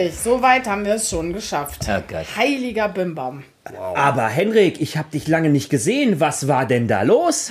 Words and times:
75. 0.00 0.22
Soweit 0.22 0.66
haben 0.66 0.84
wir 0.84 0.94
es 0.94 1.10
schon 1.10 1.32
geschafft. 1.32 1.86
Oh 1.88 2.02
Gott. 2.08 2.26
Heiliger 2.36 2.88
Bimbam. 2.88 3.44
Aber 3.94 4.28
Henrik, 4.28 4.80
ich 4.80 4.96
habe 4.96 5.10
dich 5.12 5.28
lange 5.28 5.50
nicht 5.50 5.70
gesehen. 5.70 6.20
Was 6.20 6.48
war 6.48 6.66
denn 6.66 6.88
da 6.88 7.02
los? 7.02 7.50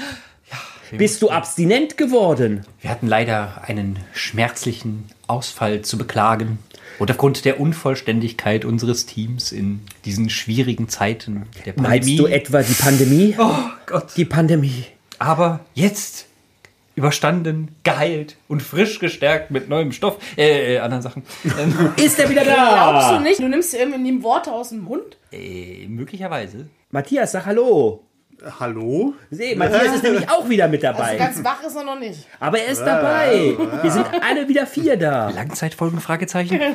Bist 0.92 1.22
du 1.22 1.30
abstinent 1.30 1.98
geworden? 1.98 2.66
Wir 2.82 2.90
hatten 2.90 3.08
leider 3.08 3.62
einen 3.68 4.00
schmerzlichen 4.14 5.06
Ausfall 5.28 5.84
zu 5.84 5.98
beklagen. 6.00 6.58
Und 6.98 7.12
aufgrund 7.12 7.46
der 7.46 7.60
Unvollständigkeit 7.60 8.66
unseres 8.66 9.06
Teams 9.06 9.52
in 9.52 9.82
diesen 10.04 10.30
schwierigen 10.30 10.90
Zeiten 10.90 11.46
der 11.66 11.74
Pandemie. 11.74 12.00
Meinst 12.00 12.20
du 12.20 12.26
etwa 12.26 12.62
die 12.64 12.74
Pandemie? 12.74 13.36
Oh 13.38 13.54
Gott. 13.86 14.08
Die 14.18 14.26
Pandemie. 14.26 14.86
Aber 15.20 15.60
jetzt 15.76 16.26
überstanden, 17.00 17.76
geheilt 17.84 18.38
und 18.48 18.62
frisch 18.62 19.00
gestärkt 19.00 19.52
mit 19.52 19.70
neuem 19.70 19.92
Stoff, 19.92 20.18
äh, 20.38 20.76
äh 20.76 20.80
anderen 20.80 21.02
Sachen. 21.02 21.24
Ist 21.98 22.20
er 22.20 22.30
wieder 22.30 22.44
Glaubst 22.44 23.10
du 23.10 23.14
da? 23.16 23.20
nicht? 23.20 23.40
Du 23.40 23.48
nimmst 23.48 23.74
dir 23.74 23.80
irgendwie 23.80 24.24
Worte 24.24 24.52
aus 24.52 24.70
dem 24.70 24.84
Mund? 24.84 25.18
äh, 25.32 25.88
möglicherweise. 25.88 26.68
Matthias, 26.92 27.32
sag 27.32 27.46
Hallo. 27.46 28.04
Hallo? 28.60 29.14
Seh, 29.32 29.56
Matthias 29.56 29.96
ist 29.96 30.04
nämlich 30.04 30.30
auch 30.30 30.48
wieder 30.48 30.68
mit 30.68 30.84
Also 30.86 30.98
dabei. 30.98 31.18
ganz 31.18 31.44
wach 31.44 31.62
ist 31.64 31.76
er 31.76 31.84
noch 31.84 32.00
nicht. 32.00 32.26
Aber 32.40 32.58
er 32.58 32.72
ist 32.72 32.82
dabei. 32.82 33.58
Wir 33.82 33.92
sind 33.92 34.06
alle 34.22 34.48
wieder 34.48 34.66
vier 34.66 34.96
da. 34.96 35.30
Langzeitfolgen, 35.30 36.00
Fragezeichen. 36.00 36.60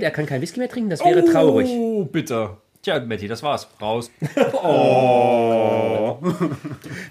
Er 0.00 0.12
kann 0.12 0.26
kein 0.26 0.40
Whisky 0.40 0.60
mehr 0.60 0.68
trinken, 0.68 0.90
das 0.90 1.04
wäre 1.04 1.24
traurig. 1.24 1.68
Oh, 1.68 2.04
bitter. 2.04 2.58
Tja, 2.88 3.00
Matti, 3.00 3.28
das 3.28 3.42
war's. 3.42 3.68
Raus. 3.82 4.10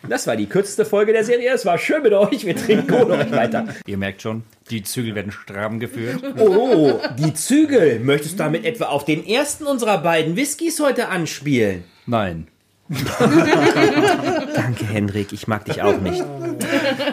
Das 0.09 0.25
war 0.25 0.35
die 0.35 0.47
kürzeste 0.47 0.85
Folge 0.85 1.13
der 1.13 1.23
Serie. 1.23 1.51
Es 1.53 1.65
war 1.65 1.77
schön 1.77 2.01
mit 2.01 2.13
euch. 2.13 2.45
Wir 2.45 2.55
trinken 2.55 2.93
ohne 2.93 3.13
euch 3.13 3.31
weiter. 3.31 3.67
Ihr 3.85 3.97
merkt 3.97 4.21
schon, 4.23 4.43
die 4.71 4.81
Zügel 4.81 5.13
werden 5.13 5.31
stramm 5.31 5.79
geführt. 5.79 6.23
Oh, 6.39 6.99
die 7.19 7.33
Zügel. 7.33 7.99
Möchtest 7.99 8.33
du 8.33 8.37
damit 8.43 8.65
etwa 8.65 8.85
auf 8.85 9.05
den 9.05 9.25
ersten 9.25 9.67
unserer 9.67 9.99
beiden 9.99 10.35
Whiskys 10.35 10.79
heute 10.79 11.09
anspielen? 11.09 11.83
Nein. 12.07 12.47
Danke, 14.55 14.85
Henrik. 14.85 15.33
Ich 15.33 15.47
mag 15.47 15.65
dich 15.65 15.81
auch 15.81 15.99
nicht. 15.99 16.23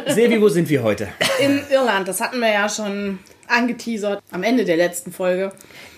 Sevi, 0.08 0.40
wo 0.40 0.48
sind 0.48 0.68
wir 0.68 0.82
heute? 0.82 1.08
In 1.42 1.60
Irland, 1.70 2.06
das 2.08 2.20
hatten 2.20 2.38
wir 2.40 2.52
ja 2.52 2.68
schon 2.68 3.18
angeteasert 3.48 4.22
am 4.30 4.42
Ende 4.42 4.64
der 4.64 4.76
letzten 4.76 5.12
Folge. 5.12 5.52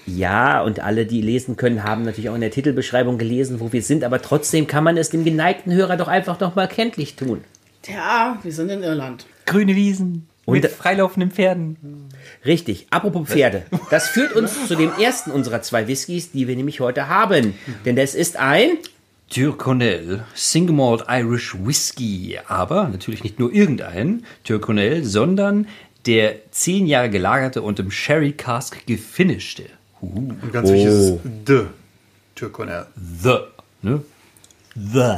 Ja, 0.06 0.62
und 0.62 0.80
alle, 0.80 1.04
die 1.04 1.20
lesen 1.20 1.56
können, 1.56 1.82
haben 1.84 2.02
natürlich 2.02 2.30
auch 2.30 2.34
in 2.34 2.40
der 2.40 2.50
Titelbeschreibung 2.50 3.18
gelesen, 3.18 3.60
wo 3.60 3.72
wir 3.72 3.82
sind. 3.82 4.04
Aber 4.04 4.22
trotzdem 4.22 4.66
kann 4.66 4.84
man 4.84 4.96
es 4.96 5.10
dem 5.10 5.24
geneigten 5.24 5.72
Hörer 5.72 5.96
doch 5.96 6.08
einfach 6.08 6.38
noch 6.40 6.54
mal 6.54 6.68
kenntlich 6.68 7.16
tun. 7.16 7.44
Ja, 7.86 8.38
wir 8.42 8.52
sind 8.52 8.70
in 8.70 8.82
Irland. 8.82 9.26
Grüne 9.46 9.74
Wiesen 9.76 10.28
mit 10.46 10.64
Und- 10.64 10.70
freilaufenden 10.72 11.30
Pferden. 11.32 11.76
Richtig. 12.44 12.86
Apropos 12.90 13.28
Pferde. 13.28 13.64
Das 13.90 14.08
führt 14.08 14.32
uns 14.32 14.66
zu 14.68 14.76
dem 14.76 14.92
ersten 14.98 15.30
unserer 15.32 15.60
zwei 15.62 15.86
Whiskys, 15.88 16.30
die 16.30 16.46
wir 16.48 16.54
nämlich 16.56 16.80
heute 16.80 17.08
haben. 17.08 17.54
Denn 17.84 17.96
das 17.96 18.14
ist 18.14 18.36
ein 18.36 18.70
Tyrconnell 19.30 20.24
Single 20.34 20.74
Malt 20.74 21.04
Irish 21.08 21.54
Whiskey. 21.58 22.38
Aber 22.46 22.88
natürlich 22.88 23.24
nicht 23.24 23.38
nur 23.38 23.52
irgendein 23.52 24.24
Tyrconnell, 24.44 25.04
sondern 25.04 25.66
der 26.06 26.50
zehn 26.52 26.86
Jahre 26.86 27.10
gelagerte 27.10 27.62
und 27.62 27.78
im 27.80 27.90
Sherry 27.90 28.32
Cask 28.32 28.86
gefinischte. 28.86 29.64
Uh, 30.00 30.28
Und 30.42 30.52
ganz 30.52 30.70
wichtig 30.70 30.88
ist 30.88 31.18
The 31.46 31.66
Türkonell. 32.34 32.86
the. 32.96 33.38
Ne? 33.82 34.02
The. 34.74 35.14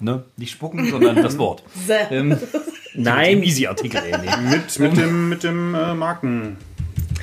Ne? 0.00 0.24
Nicht 0.36 0.52
spucken, 0.52 0.90
sondern 0.90 1.16
das 1.16 1.36
Wort. 1.38 1.62
The. 1.86 2.14
Ähm, 2.14 2.36
Nein, 2.94 3.42
Easy-Artikel 3.42 4.02
ähnlich. 4.04 4.36
Mit, 4.50 4.78
mit 4.78 4.96
dem, 4.96 5.28
mit 5.28 5.44
dem 5.44 5.74
äh, 5.74 5.94
Marken 5.94 6.56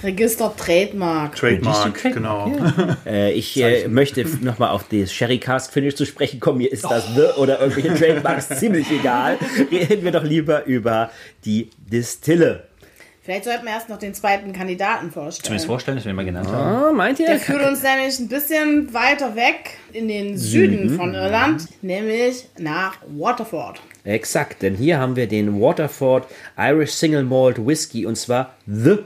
Register 0.04 0.54
Trademark. 0.56 1.36
Trademark, 1.36 1.98
Trademark, 1.98 2.54
genau. 2.54 2.96
äh, 3.06 3.32
ich 3.34 3.62
äh, 3.62 3.88
möchte 3.88 4.26
noch 4.42 4.60
mal 4.60 4.70
auf 4.70 4.86
das 4.90 5.12
Sherry 5.12 5.40
Cask 5.40 5.74
Finish 5.74 5.96
zu 5.96 6.06
sprechen 6.06 6.40
kommen. 6.40 6.60
Mir 6.60 6.72
ist 6.72 6.86
das 6.86 7.06
The 7.16 7.40
oder 7.40 7.60
irgendwelche 7.60 7.94
Trademarks 7.94 8.50
ziemlich 8.60 8.90
egal. 8.92 9.38
Reden 9.72 10.04
wir 10.04 10.12
doch 10.12 10.24
lieber 10.24 10.66
über 10.66 11.12
die 11.46 11.70
Distille. 11.78 12.70
Vielleicht 13.30 13.44
sollten 13.44 13.66
wir 13.66 13.74
erst 13.74 13.90
noch 13.90 14.00
den 14.00 14.14
zweiten 14.16 14.54
Kandidaten 14.54 15.12
vorstellen. 15.12 15.46
Zumindest 15.46 15.68
vorstellen, 15.68 15.98
dass 15.98 16.06
wir 16.06 16.14
ihn 16.14 16.16
mal 16.16 16.26
genannt 16.26 16.48
haben. 16.48 16.90
Oh, 16.90 16.94
meint 16.94 17.20
ihr? 17.20 17.28
Der 17.28 17.40
führt 17.40 17.64
uns 17.64 17.84
nämlich 17.84 18.18
ein 18.18 18.28
bisschen 18.28 18.92
weiter 18.92 19.36
weg 19.36 19.78
in 19.92 20.08
den 20.08 20.36
Süden 20.36 20.96
von 20.96 21.14
Irland, 21.14 21.68
nämlich 21.84 22.48
nach 22.58 22.98
Waterford. 23.08 23.82
Exakt, 24.04 24.64
denn 24.64 24.74
hier 24.74 24.98
haben 24.98 25.16
wir 25.16 25.28
den 25.28 25.62
Waterford 25.62 26.28
Irish 26.58 26.94
Single 26.94 27.24
Malt 27.24 27.64
Whisky 27.64 28.06
und 28.06 28.16
zwar 28.16 28.56
The 28.66 28.98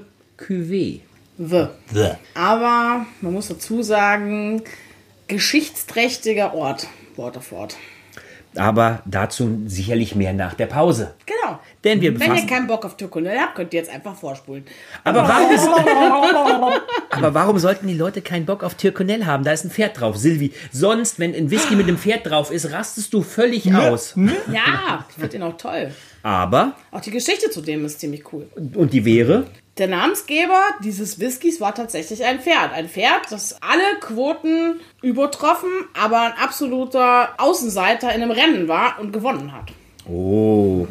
Cuvée. 0.45 1.01
The. 1.37 1.67
The. 1.93 2.11
Aber 2.35 3.05
man 3.21 3.33
muss 3.33 3.47
dazu 3.47 3.81
sagen, 3.81 4.61
geschichtsträchtiger 5.27 6.53
Ort, 6.53 6.87
Waterford. 7.15 7.75
Aber 8.55 9.01
dazu 9.05 9.63
sicherlich 9.65 10.15
mehr 10.15 10.31
nach 10.31 10.53
der 10.53 10.67
Pause. 10.67 11.15
Genau. 11.25 11.59
Denn 11.83 12.01
wir 12.01 12.19
Wenn 12.19 12.35
ihr 12.35 12.45
keinen 12.45 12.67
Bock 12.67 12.85
auf 12.85 12.95
Türkonnell 12.97 13.39
habt, 13.39 13.55
könnt 13.55 13.73
ihr 13.73 13.79
jetzt 13.79 13.91
einfach 13.91 14.15
vorspulen. 14.15 14.63
Aber 15.03 15.23
warum, 15.27 16.73
aber 17.09 17.33
warum 17.33 17.57
sollten 17.57 17.87
die 17.87 17.95
Leute 17.95 18.21
keinen 18.21 18.45
Bock 18.45 18.63
auf 18.63 18.75
Tyrconnell 18.75 19.25
haben? 19.25 19.43
Da 19.43 19.53
ist 19.53 19.65
ein 19.65 19.71
Pferd 19.71 19.99
drauf, 19.99 20.17
Silvi. 20.17 20.53
Sonst, 20.71 21.17
wenn 21.17 21.33
ein 21.33 21.49
Whisky 21.49 21.75
mit 21.75 21.87
einem 21.87 21.97
Pferd 21.97 22.29
drauf 22.29 22.51
ist, 22.51 22.71
rastest 22.71 23.11
du 23.13 23.23
völlig 23.23 23.73
aus. 23.73 24.13
Ja, 24.51 25.05
ich 25.09 25.15
finde 25.15 25.37
ihn 25.37 25.43
auch 25.43 25.57
toll. 25.57 25.91
Aber, 26.21 26.75
Auch 26.91 27.01
die 27.01 27.11
Geschichte 27.11 27.49
zu 27.49 27.61
dem 27.61 27.83
ist 27.85 27.99
ziemlich 27.99 28.31
cool. 28.31 28.47
und 28.55 28.93
die 28.93 29.03
wäre? 29.03 29.47
Der 29.79 29.87
Namensgeber 29.87 30.61
dieses 30.83 31.19
Whiskys 31.19 31.59
war 31.59 31.73
tatsächlich 31.73 32.23
ein 32.23 32.39
Pferd. 32.39 32.73
Ein 32.73 32.87
Pferd, 32.87 33.31
das 33.31 33.57
alle 33.61 33.99
Quoten 34.01 34.79
übertroffen, 35.01 35.69
aber 35.99 36.21
ein 36.21 36.33
absoluter 36.33 37.29
Außenseiter 37.39 38.13
in 38.13 38.21
einem 38.21 38.29
Rennen 38.29 38.67
war 38.67 38.99
und 38.99 39.11
gewonnen 39.11 39.51
hat. 39.51 39.71
Oh. 40.07 40.85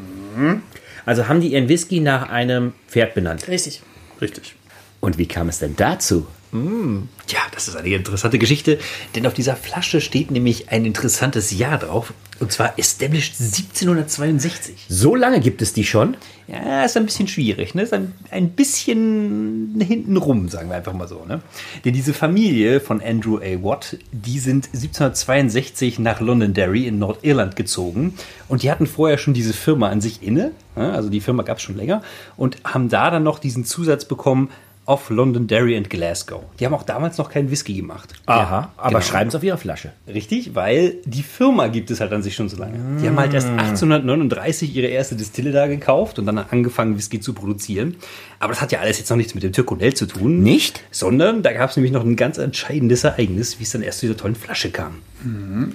Also 1.07 1.29
haben 1.29 1.41
die 1.41 1.53
ihren 1.53 1.69
Whisky 1.69 2.01
nach 2.01 2.29
einem 2.29 2.73
Pferd 2.89 3.15
benannt. 3.15 3.47
Richtig. 3.47 3.83
Richtig. 4.21 4.57
Und 5.01 5.17
wie 5.17 5.27
kam 5.27 5.49
es 5.49 5.61
denn 5.61 5.77
dazu? 5.77 6.27
Tja, 6.53 7.41
das 7.55 7.69
ist 7.69 7.77
eine 7.77 7.89
interessante 7.89 8.39
Geschichte, 8.39 8.79
denn 9.15 9.27
auf 9.27 9.33
dieser 9.33 9.57
Flasche 9.57 10.03
steht 10.03 10.31
nämlich 10.31 10.69
ein 10.69 10.85
interessantes 10.85 11.51
Jahr 11.51 11.79
drauf. 11.79 12.13
Und 12.41 12.53
zwar 12.53 12.79
established 12.79 13.41
1762. 13.41 14.85
So 14.87 15.15
lange 15.15 15.41
gibt 15.41 15.63
es 15.63 15.73
die 15.73 15.85
schon? 15.85 16.17
Ja, 16.49 16.85
ist 16.85 16.97
ein 16.99 17.07
bisschen 17.07 17.27
schwierig, 17.29 17.75
ne? 17.75 17.83
Ist 17.83 17.95
ein, 17.95 18.13
ein 18.31 18.51
bisschen 18.51 19.81
hintenrum, 19.81 20.51
sagen 20.51 20.69
wir 20.69 20.77
einfach 20.77 20.93
mal 20.93 21.09
so, 21.09 21.25
ne? 21.25 21.41
Denn 21.87 21.95
diese 21.95 22.13
Familie 22.13 22.81
von 22.81 23.01
Andrew 23.01 23.39
A. 23.39 23.63
Watt, 23.63 23.97
die 24.11 24.39
sind 24.39 24.67
1762 24.67 26.01
nach 26.01 26.21
Londonderry 26.21 26.87
in 26.87 26.99
Nordirland 26.99 27.57
gezogen 27.57 28.13
und 28.49 28.63
die 28.63 28.71
hatten 28.71 28.87
vorher 28.87 29.17
schon 29.17 29.33
diese 29.33 29.55
Firma 29.55 29.89
an 29.89 30.03
sich 30.03 30.23
inne, 30.23 30.51
ne? 30.77 30.93
also 30.93 31.09
die 31.09 31.21
Firma 31.21 31.45
gab 31.45 31.59
es 31.59 31.63
schon 31.63 31.77
länger 31.77 32.03
und 32.37 32.59
haben 32.65 32.91
da 32.91 33.11
dann 33.11 33.23
noch 33.23 33.39
diesen 33.39 33.65
Zusatz 33.65 34.05
bekommen 34.05 34.51
of 34.87 35.11
Londonderry 35.11 35.77
and 35.77 35.89
Glasgow. 35.89 36.43
Die 36.59 36.67
haben 36.67 36.75
auch 36.75 36.83
damals 36.83 37.17
noch 37.19 37.31
keinen 37.31 37.51
Whisky 37.51 37.75
gemacht. 37.75 38.15
Aha, 38.27 38.73
aber 38.77 38.89
genau. 38.89 39.01
schreiben 39.01 39.29
es 39.29 39.35
auf 39.35 39.45
ihrer 39.45 39.57
Flasche. 39.57 39.93
Richtig, 40.09 40.55
weil 40.55 40.97
die 41.05 41.23
Firma 41.23 41.69
gibt 41.69 41.91
es 41.91 42.01
halt 42.01 42.13
an 42.13 42.23
sich 42.23 42.35
schon 42.35 42.49
so 42.49 42.57
lange. 42.57 43.01
Die 43.01 43.07
haben 43.07 43.19
halt 43.19 43.33
erst 43.33 43.49
1839 43.49 44.75
ihre 44.75 44.89
erste 44.89 45.15
Distille 45.15 45.53
da 45.53 45.69
gekauft 45.69 46.19
und 46.19 46.27
dann 46.27 46.39
angefangen, 46.39 46.97
Whisky 46.97 47.21
zu 47.21 47.33
produzieren. 47.33 47.97
Aber 48.41 48.53
das 48.53 48.61
hat 48.61 48.73
ja 48.73 48.81
alles 48.81 48.99
jetzt 48.99 49.09
noch 49.11 49.17
nichts 49.17 49.35
mit 49.35 49.45
dem 49.45 49.53
Tyrconnell 49.53 49.95
zu 49.95 50.07
tun. 50.07 50.43
Nicht? 50.43 50.83
Sondern 50.91 51.43
da 51.43 51.53
gab 51.53 51.71
es 51.71 51.77
nämlich 51.77 51.93
noch 51.93 52.05
ein 52.05 52.17
ganz 52.17 52.39
entscheidendes 52.39 53.05
Ereignis, 53.05 53.61
wie 53.61 53.63
es 53.63 53.71
dann 53.71 53.83
erst 53.83 54.01
zu 54.01 54.07
dieser 54.07 54.17
tollen 54.17 54.35
Flasche 54.35 54.71
kam. 54.71 54.99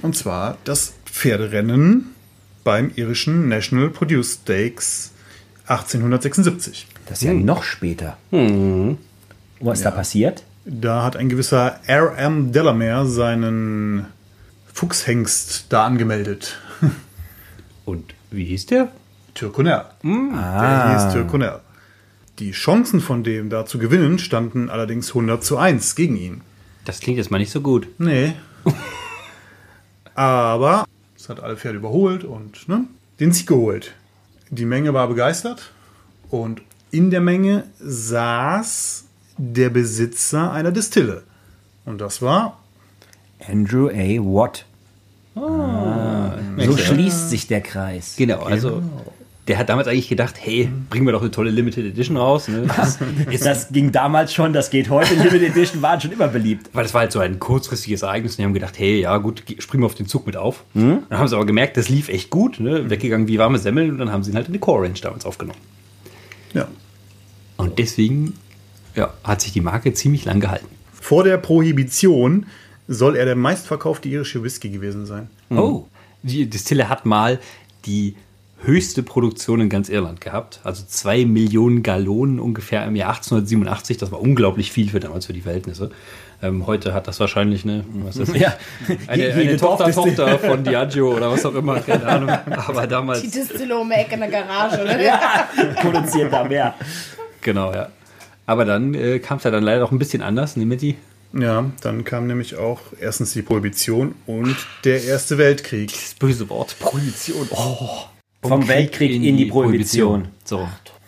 Und 0.01 0.15
zwar 0.17 0.57
das 0.65 0.93
Pferderennen 1.05 2.13
beim 2.65 2.91
irischen 2.95 3.47
National 3.47 3.89
Produce 3.89 4.39
Stakes 4.41 5.11
1876. 5.67 6.87
Das 7.07 7.21
ist 7.21 7.27
ja 7.27 7.33
noch 7.33 7.63
später. 7.63 8.17
Was 8.31 9.79
ist 9.79 9.85
da 9.85 9.91
passiert? 9.91 10.43
Da 10.65 11.03
hat 11.03 11.15
ein 11.15 11.29
gewisser 11.29 11.79
R.M. 11.87 12.51
Delamere 12.51 13.07
seinen 13.07 14.05
Fuchshengst 14.73 15.67
da 15.69 15.85
angemeldet. 15.85 16.57
Und 17.85 18.13
wie 18.31 18.45
hieß 18.45 18.65
der? 18.67 18.89
Tyrconnell. 19.33 19.85
Der 20.03 20.93
hieß 20.93 21.13
Tyrconnell. 21.13 21.59
Die 22.39 22.51
Chancen 22.51 22.99
von 22.99 23.23
dem 23.23 23.49
da 23.49 23.65
zu 23.65 23.79
gewinnen 23.79 24.19
standen 24.19 24.69
allerdings 24.69 25.09
100 25.09 25.43
zu 25.43 25.57
1 25.57 25.95
gegen 25.95 26.17
ihn. 26.17 26.41
Das 26.85 26.99
klingt 26.99 27.17
jetzt 27.17 27.31
mal 27.31 27.39
nicht 27.39 27.51
so 27.51 27.61
gut. 27.61 27.87
Nee. 27.97 28.33
Aber 30.15 30.85
es 31.15 31.29
hat 31.29 31.39
alle 31.39 31.57
Pferde 31.57 31.77
überholt 31.77 32.23
und 32.23 32.67
ne, 32.67 32.83
den 33.19 33.31
Sieg 33.31 33.47
geholt. 33.47 33.93
Die 34.49 34.65
Menge 34.65 34.93
war 34.93 35.07
begeistert 35.07 35.71
und 36.29 36.61
in 36.91 37.11
der 37.11 37.21
Menge 37.21 37.63
saß 37.79 39.05
der 39.37 39.69
Besitzer 39.69 40.51
einer 40.51 40.71
Distille. 40.71 41.23
Und 41.85 41.99
das 42.01 42.21
war 42.21 42.59
Andrew 43.47 43.87
A. 43.89 43.93
Watt. 44.23 44.65
So 45.35 46.77
schließt 46.77 47.29
sich 47.29 47.47
der 47.47 47.61
Kreis. 47.61 48.15
Genau, 48.17 48.41
also 48.41 48.81
der 49.47 49.57
hat 49.57 49.69
damals 49.69 49.87
eigentlich 49.87 50.09
gedacht, 50.09 50.35
hey, 50.39 50.69
bringen 50.89 51.05
wir 51.05 51.13
doch 51.13 51.21
eine 51.21 51.31
tolle 51.31 51.51
Limited 51.51 51.85
Edition 51.85 52.17
raus. 52.17 52.47
Ne? 52.49 52.67
Das, 52.75 52.97
Ist 53.31 53.45
das 53.45 53.69
ging 53.69 53.91
damals 53.93 54.33
schon, 54.33 54.51
das 54.51 54.69
geht 54.69 54.89
heute. 54.89 55.13
Limited 55.13 55.51
Edition 55.55 55.81
waren 55.81 56.01
schon 56.01 56.11
immer 56.11 56.27
beliebt. 56.27 56.69
weil 56.73 56.83
das 56.83 56.93
war 56.93 57.01
halt 57.01 57.11
so 57.13 57.19
ein 57.19 57.39
kurzfristiges 57.39 58.01
Ereignis 58.01 58.33
und 58.33 58.39
die 58.39 58.43
haben 58.43 58.53
gedacht, 58.53 58.77
hey, 58.77 58.99
ja 59.01 59.15
gut, 59.17 59.45
ge- 59.45 59.61
springen 59.61 59.83
wir 59.83 59.85
auf 59.85 59.95
den 59.95 60.07
Zug 60.07 60.25
mit 60.25 60.35
auf. 60.35 60.63
Dann 60.73 61.05
haben 61.11 61.27
sie 61.27 61.35
aber 61.35 61.45
gemerkt, 61.45 61.77
das 61.77 61.87
lief 61.87 62.09
echt 62.09 62.29
gut, 62.29 62.59
ne? 62.59 62.89
weggegangen 62.89 63.27
wie 63.29 63.37
warme 63.39 63.59
Semmeln 63.59 63.91
und 63.91 63.99
dann 63.99 64.11
haben 64.11 64.23
sie 64.23 64.31
ihn 64.31 64.35
halt 64.35 64.47
in 64.47 64.53
die 64.53 64.59
Core 64.59 64.83
Range 64.83 64.99
damals 65.01 65.25
aufgenommen. 65.25 65.59
Ja. 66.53 66.67
Und 67.57 67.79
deswegen 67.79 68.33
ja, 68.95 69.13
hat 69.23 69.41
sich 69.41 69.53
die 69.53 69.61
Marke 69.61 69.93
ziemlich 69.93 70.25
lang 70.25 70.39
gehalten. 70.39 70.67
Vor 70.93 71.23
der 71.23 71.37
Prohibition 71.37 72.45
soll 72.87 73.15
er 73.15 73.25
der 73.25 73.35
meistverkaufte 73.35 74.09
irische 74.09 74.43
Whisky 74.43 74.69
gewesen 74.69 75.05
sein. 75.05 75.29
Oh. 75.49 75.85
Die 76.23 76.49
Distille 76.49 76.89
hat 76.89 77.05
mal 77.05 77.39
die 77.85 78.15
höchste 78.63 79.03
Produktion 79.03 79.61
in 79.61 79.69
ganz 79.69 79.89
Irland 79.89 80.21
gehabt. 80.21 80.59
Also 80.63 80.83
zwei 80.87 81.25
Millionen 81.25 81.83
Gallonen 81.83 82.39
ungefähr 82.39 82.85
im 82.85 82.95
Jahr 82.95 83.09
1887. 83.09 83.97
Das 83.97 84.11
war 84.11 84.21
unglaublich 84.21 84.71
viel 84.71 84.89
für 84.89 84.99
damals 84.99 85.27
für 85.27 85.33
die 85.33 85.41
Verhältnisse. 85.41 85.91
Ähm, 86.41 86.67
heute 86.67 86.93
hat 86.93 87.07
das 87.07 87.19
wahrscheinlich 87.19 87.63
eine, 87.63 87.83
was 88.05 88.17
ist 88.17 88.33
das? 88.33 88.39
Ja. 88.39 88.53
eine, 89.07 89.23
Jede 89.27 89.33
eine 89.41 89.57
Tochter. 89.57 89.91
Tochter 89.91 90.37
von 90.39 90.63
Diageo 90.63 91.15
oder 91.15 91.31
was 91.31 91.43
auch 91.45 91.55
immer, 91.55 91.79
keine 91.79 92.05
Ahnung. 92.05 92.29
Aber 92.29 92.85
damals, 92.87 93.21
Die 93.21 93.31
Distille 93.31 93.75
um 93.77 93.89
die 93.89 93.95
Ecke 93.95 94.13
in 94.13 94.19
der 94.19 94.29
Garage, 94.29 94.83
ne? 94.83 95.03
Ja, 95.03 95.47
produziert 95.81 96.31
da 96.31 96.43
mehr. 96.43 96.75
genau, 97.41 97.73
ja. 97.73 97.89
Aber 98.45 98.65
dann 98.65 98.93
äh, 98.93 99.19
kam 99.19 99.39
es 99.39 99.43
ja 99.45 99.51
dann 99.51 99.63
leider 99.63 99.83
auch 99.83 99.91
ein 99.91 99.97
bisschen 99.99 100.21
anders, 100.21 100.55
nämlich 100.57 100.79
die 100.79 100.95
Ja, 101.33 101.65
dann 101.81 102.03
kam 102.03 102.27
nämlich 102.27 102.55
auch 102.55 102.81
erstens 102.99 103.33
die 103.33 103.41
Prohibition 103.41 104.13
und 104.27 104.55
der 104.83 105.03
Erste 105.03 105.37
Weltkrieg. 105.39 105.91
das 105.91 106.13
böse 106.13 106.47
Wort 106.49 106.75
Prohibition. 106.79 107.47
Oh. 107.51 107.89
Vom 108.47 108.67
Weltkrieg 108.67 109.11
in 109.11 109.37
die 109.37 109.45
Prohibition. 109.45 110.27
So. 110.45 110.67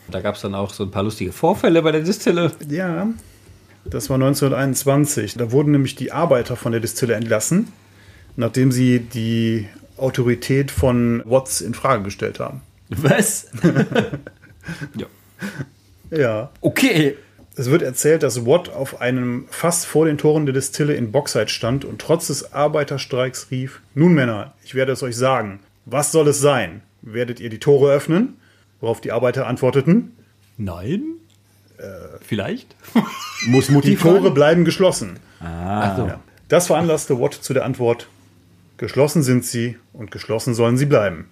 Da 0.09 0.21
gab 0.21 0.35
es 0.35 0.41
dann 0.41 0.55
auch 0.55 0.73
so 0.73 0.83
ein 0.85 0.91
paar 0.91 1.03
lustige 1.03 1.31
Vorfälle 1.31 1.83
bei 1.83 1.91
der 1.91 2.01
Distille. 2.01 2.51
Ja, 2.67 3.07
das 3.89 4.09
war 4.09 4.15
1921. 4.15 5.35
Da 5.35 5.51
wurden 5.51 5.71
nämlich 5.71 5.95
die 5.95 6.11
Arbeiter 6.11 6.55
von 6.55 6.71
der 6.71 6.81
Distille 6.81 7.15
entlassen, 7.15 7.71
nachdem 8.35 8.71
sie 8.71 8.99
die 8.99 9.67
Autorität 9.97 10.71
von 10.71 11.21
Watts 11.25 11.61
in 11.61 11.73
Frage 11.73 12.03
gestellt 12.03 12.39
haben. 12.39 12.61
Was? 12.89 13.47
Ja. 14.95 15.07
Ja. 16.11 16.51
Okay. 16.61 17.17
Es 17.55 17.69
wird 17.69 17.81
erzählt, 17.81 18.23
dass 18.23 18.45
Watt 18.45 18.69
auf 18.69 19.01
einem 19.01 19.45
Fass 19.49 19.83
vor 19.83 20.05
den 20.05 20.17
Toren 20.17 20.45
der 20.45 20.53
Distille 20.53 20.93
in 20.93 21.11
Boxheit 21.11 21.51
stand 21.51 21.83
und 21.83 21.99
trotz 21.99 22.27
des 22.27 22.53
Arbeiterstreiks 22.53 23.51
rief: 23.51 23.81
Nun, 23.95 24.13
Männer, 24.13 24.53
ich 24.63 24.75
werde 24.75 24.93
es 24.93 25.03
euch 25.03 25.17
sagen. 25.17 25.59
Was 25.85 26.11
soll 26.11 26.27
es 26.29 26.39
sein? 26.39 26.81
Werdet 27.01 27.39
ihr 27.39 27.49
die 27.49 27.59
Tore 27.59 27.91
öffnen? 27.91 28.37
Worauf 28.79 29.01
die 29.01 29.11
Arbeiter 29.11 29.45
antworteten: 29.45 30.15
Nein? 30.57 31.03
Vielleicht? 32.21 32.75
Muss 33.47 33.67
Die 33.67 33.95
Tore 33.95 34.31
bleiben 34.31 34.65
geschlossen. 34.65 35.19
Ach 35.39 35.95
so. 35.95 36.07
Ja. 36.07 36.19
Das 36.47 36.67
veranlasste 36.67 37.19
Watt 37.19 37.33
zu 37.33 37.53
der 37.53 37.65
Antwort: 37.65 38.07
Geschlossen 38.77 39.23
sind 39.23 39.45
sie 39.45 39.77
und 39.93 40.11
geschlossen 40.11 40.53
sollen 40.53 40.77
sie 40.77 40.85
bleiben. 40.85 41.29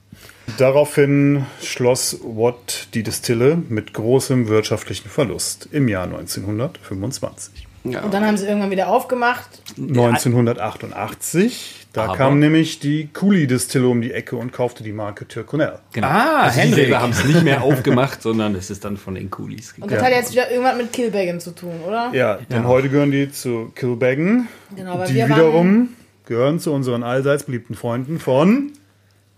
Daraufhin 0.57 1.45
schloss 1.61 2.19
Watt 2.23 2.89
die 2.93 3.03
Distille 3.03 3.61
mit 3.69 3.93
großem 3.93 4.47
wirtschaftlichen 4.47 5.09
Verlust 5.09 5.67
im 5.71 5.87
Jahr 5.87 6.05
1925. 6.05 7.66
Und 7.83 8.13
dann 8.13 8.25
haben 8.25 8.37
sie 8.37 8.45
irgendwann 8.45 8.71
wieder 8.71 8.89
aufgemacht. 8.89 9.61
1988, 9.77 11.87
da 11.93 12.05
Aber- 12.05 12.15
kam 12.15 12.39
nämlich 12.39 12.79
die 12.79 13.09
Cooley-Distille 13.13 13.87
um 13.87 14.01
die 14.01 14.11
Ecke 14.11 14.35
und 14.35 14.51
kaufte 14.51 14.83
die 14.83 14.91
Marke 14.91 15.27
Tyrconnell. 15.27 15.79
Genau. 15.93 16.07
Ah, 16.07 16.41
also 16.43 16.59
Henrik. 16.59 16.87
Die 16.87 16.95
haben 16.95 17.11
es 17.11 17.23
nicht 17.23 17.43
mehr 17.43 17.63
aufgemacht, 17.63 18.21
sondern 18.21 18.55
es 18.55 18.69
ist 18.69 18.85
dann 18.85 18.97
von 18.97 19.15
den 19.15 19.29
Und 19.77 19.87
gegangen. 19.87 19.89
das 19.89 20.03
hat 20.03 20.11
jetzt 20.11 20.31
wieder 20.33 20.49
irgendwas 20.51 20.77
mit 20.77 20.93
Killbaggin 20.93 21.39
zu 21.39 21.51
tun, 21.51 21.73
oder? 21.87 22.09
Ja, 22.13 22.39
denn 22.51 22.67
heute 22.67 22.89
gehören 22.89 23.11
die 23.11 23.31
zu 23.31 23.71
Kilbeggan. 23.75 24.47
Genau, 24.75 24.99
weil 24.99 25.07
die 25.07 25.15
wir 25.15 25.29
wiederum 25.29 25.89
gehören 26.25 26.59
zu 26.59 26.73
unseren 26.73 27.03
allseits 27.03 27.43
beliebten 27.43 27.75
Freunden 27.75 28.19
von 28.19 28.71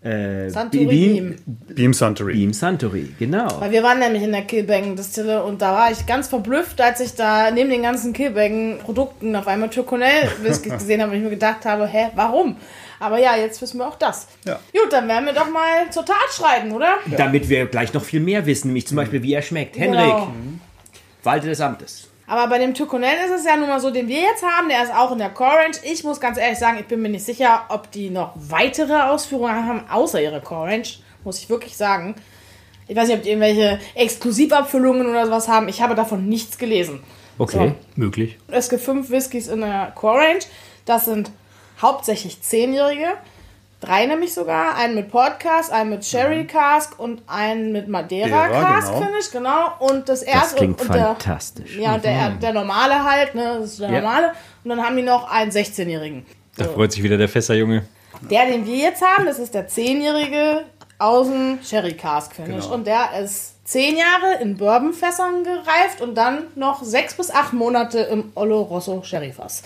Äh, 0.02 0.50
Santorini. 0.50 1.20
Beam, 1.20 1.36
Beam 1.76 1.94
Suntory. 1.94 2.34
Beam 2.34 2.54
Santori, 2.54 3.10
genau. 3.20 3.60
Weil 3.60 3.72
wir 3.72 3.84
waren 3.84 4.00
nämlich 4.00 4.24
in 4.24 4.32
der 4.32 4.44
Killbaggin 4.44 4.96
Distille 4.96 5.44
und 5.44 5.62
da 5.62 5.74
war 5.74 5.92
ich 5.92 6.06
ganz 6.06 6.30
verblüfft, 6.30 6.80
als 6.80 7.02
ich 7.02 7.16
da 7.16 7.52
neben 7.52 7.70
den 7.70 7.82
ganzen 7.84 8.14
Killbaggin 8.14 8.78
Produkten 8.84 9.36
auf 9.36 9.48
einmal 9.48 9.70
Tyrconnell 9.70 10.30
Whisky 10.42 10.70
gesehen 10.70 11.02
habe 11.02 11.12
und 11.12 11.18
ich 11.18 11.24
mir 11.24 11.30
gedacht 11.32 11.66
habe, 11.66 11.86
hä, 11.86 12.12
warum? 12.16 12.56
Aber 13.02 13.18
ja, 13.20 13.36
jetzt 13.36 13.62
wissen 13.62 13.78
wir 13.80 13.88
auch 13.88 13.98
das. 13.98 14.28
Ja. 14.46 14.60
Gut, 14.74 14.92
dann 14.92 15.08
werden 15.08 15.26
wir 15.26 15.34
doch 15.34 15.50
mal 15.50 15.90
zur 15.90 16.06
Tat 16.06 16.16
schreiten, 16.32 16.72
oder? 16.72 16.96
Damit 17.18 17.50
wir 17.50 17.66
gleich 17.66 17.94
noch 17.94 18.04
viel 18.04 18.20
mehr 18.22 18.46
wissen, 18.46 18.68
nämlich 18.68 18.88
zum 18.88 18.98
Beispiel, 18.98 19.22
wie 19.24 19.34
er 19.34 19.42
schmeckt. 19.42 19.78
Henrik, 19.78 20.00
Genau. 20.06 20.34
Walte 21.24 21.48
des 21.48 21.60
Amtes. 21.60 22.09
Aber 22.30 22.48
bei 22.48 22.60
dem 22.60 22.76
Tyrconnell 22.76 23.26
ist 23.26 23.40
es 23.40 23.46
ja 23.46 23.56
nun 23.58 23.68
mal 23.68 23.80
so, 23.80 23.90
den 23.90 24.08
wir 24.08 24.22
jetzt 24.22 24.44
haben, 24.44 24.70
der 24.70 24.84
ist 24.84 24.94
auch 24.94 25.12
in 25.12 25.18
der 25.18 25.32
Core 25.32 25.58
Range. 25.58 25.76
Ich 25.82 26.04
muss 26.04 26.20
ganz 26.20 26.38
ehrlich 26.38 26.60
sagen, 26.60 26.78
ich 26.80 26.86
bin 26.86 27.02
mir 27.02 27.10
nicht 27.10 27.26
sicher, 27.26 27.64
ob 27.70 27.90
die 27.90 28.12
noch 28.12 28.34
weitere 28.36 29.02
Ausführungen 29.02 29.66
haben, 29.66 29.90
außer 29.90 30.22
ihre 30.22 30.40
Core 30.40 30.68
Range. 30.70 30.88
Muss 31.24 31.40
ich 31.40 31.50
wirklich 31.50 31.76
sagen. 31.76 32.14
Ich 32.88 32.96
weiß 32.96 33.08
nicht, 33.08 33.18
ob 33.18 33.24
die 33.24 33.30
irgendwelche 33.30 33.80
Exklusivabfüllungen 33.96 35.10
oder 35.10 35.26
sowas 35.26 35.48
haben. 35.48 35.70
Ich 35.70 35.82
habe 35.82 35.96
davon 35.96 36.30
nichts 36.30 36.60
gelesen. 36.60 37.02
Okay. 37.40 37.74
Möglich. 37.96 38.38
Es 38.48 38.70
gibt 38.70 38.84
fünf 38.84 39.10
Whiskys 39.10 39.48
in 39.48 39.62
der 39.62 39.92
Core 39.96 40.20
Range. 40.20 40.40
Das 40.86 41.06
sind 41.06 41.32
hauptsächlich 41.82 42.44
Zehnjährige. 42.44 43.08
Drei 43.82 44.06
nämlich 44.06 44.34
sogar. 44.34 44.76
Einen 44.76 44.96
mit 44.96 45.10
Podcast, 45.10 45.72
einen 45.72 45.92
mit 45.92 46.04
Sherry 46.06 46.46
Cask 46.46 47.00
und 47.00 47.22
einen 47.28 47.72
mit 47.72 47.88
Madeira 47.88 48.48
Madeira, 48.48 48.74
Cask, 48.74 48.88
genau. 48.88 49.02
finde 49.02 49.20
ich. 49.20 49.32
Genau. 49.32 49.74
Und 49.80 50.10
das 50.10 50.22
erste 50.22 50.58
klingt 50.58 50.82
und 50.82 50.94
der, 50.94 51.06
fantastisch. 51.06 51.78
Ja, 51.78 51.96
und 51.96 52.04
der, 52.04 52.32
der 52.32 52.54
normale 52.54 53.04
halt, 53.04 53.36
ne? 53.36 53.58
Das 53.60 53.72
ist 53.72 53.80
der 53.80 53.90
Ja. 53.90 54.02
normale. 54.02 54.34
Und 54.64 54.70
dann 54.70 54.84
haben 54.86 54.98
die 54.98 55.04
noch 55.04 55.32
einen 55.32 55.52
16-Jährigen. 55.52 56.26
Da 56.58 56.66
freut 56.66 56.92
sich 56.92 57.04
wieder 57.04 57.18
der 57.18 57.30
Fässerjunge. 57.30 57.84
Der, 58.30 58.48
den 58.48 58.66
wir 58.66 58.76
jetzt 58.76 59.02
haben, 59.02 59.26
das 59.26 59.40
ist 59.40 59.54
der 59.54 59.70
10-jährige 59.70 60.66
aus 60.98 61.28
dem 61.28 61.60
Sherry 61.64 61.94
Cask 61.94 62.36
Finish. 62.36 62.66
Genau. 62.66 62.74
Und 62.76 62.86
der 62.86 63.18
ist 63.24 63.66
10 63.70 63.96
Jahre 63.96 64.42
in 64.42 64.58
Bourbonfässern 64.58 65.44
gereift 65.46 66.02
und 66.02 66.16
dann 66.16 66.48
noch 66.56 66.84
6 66.84 67.14
bis 67.14 67.32
8 67.32 67.54
Monate 67.54 68.00
im 68.00 68.32
Oloroso 68.36 69.02
Sherry 69.04 69.32
Fass. 69.32 69.64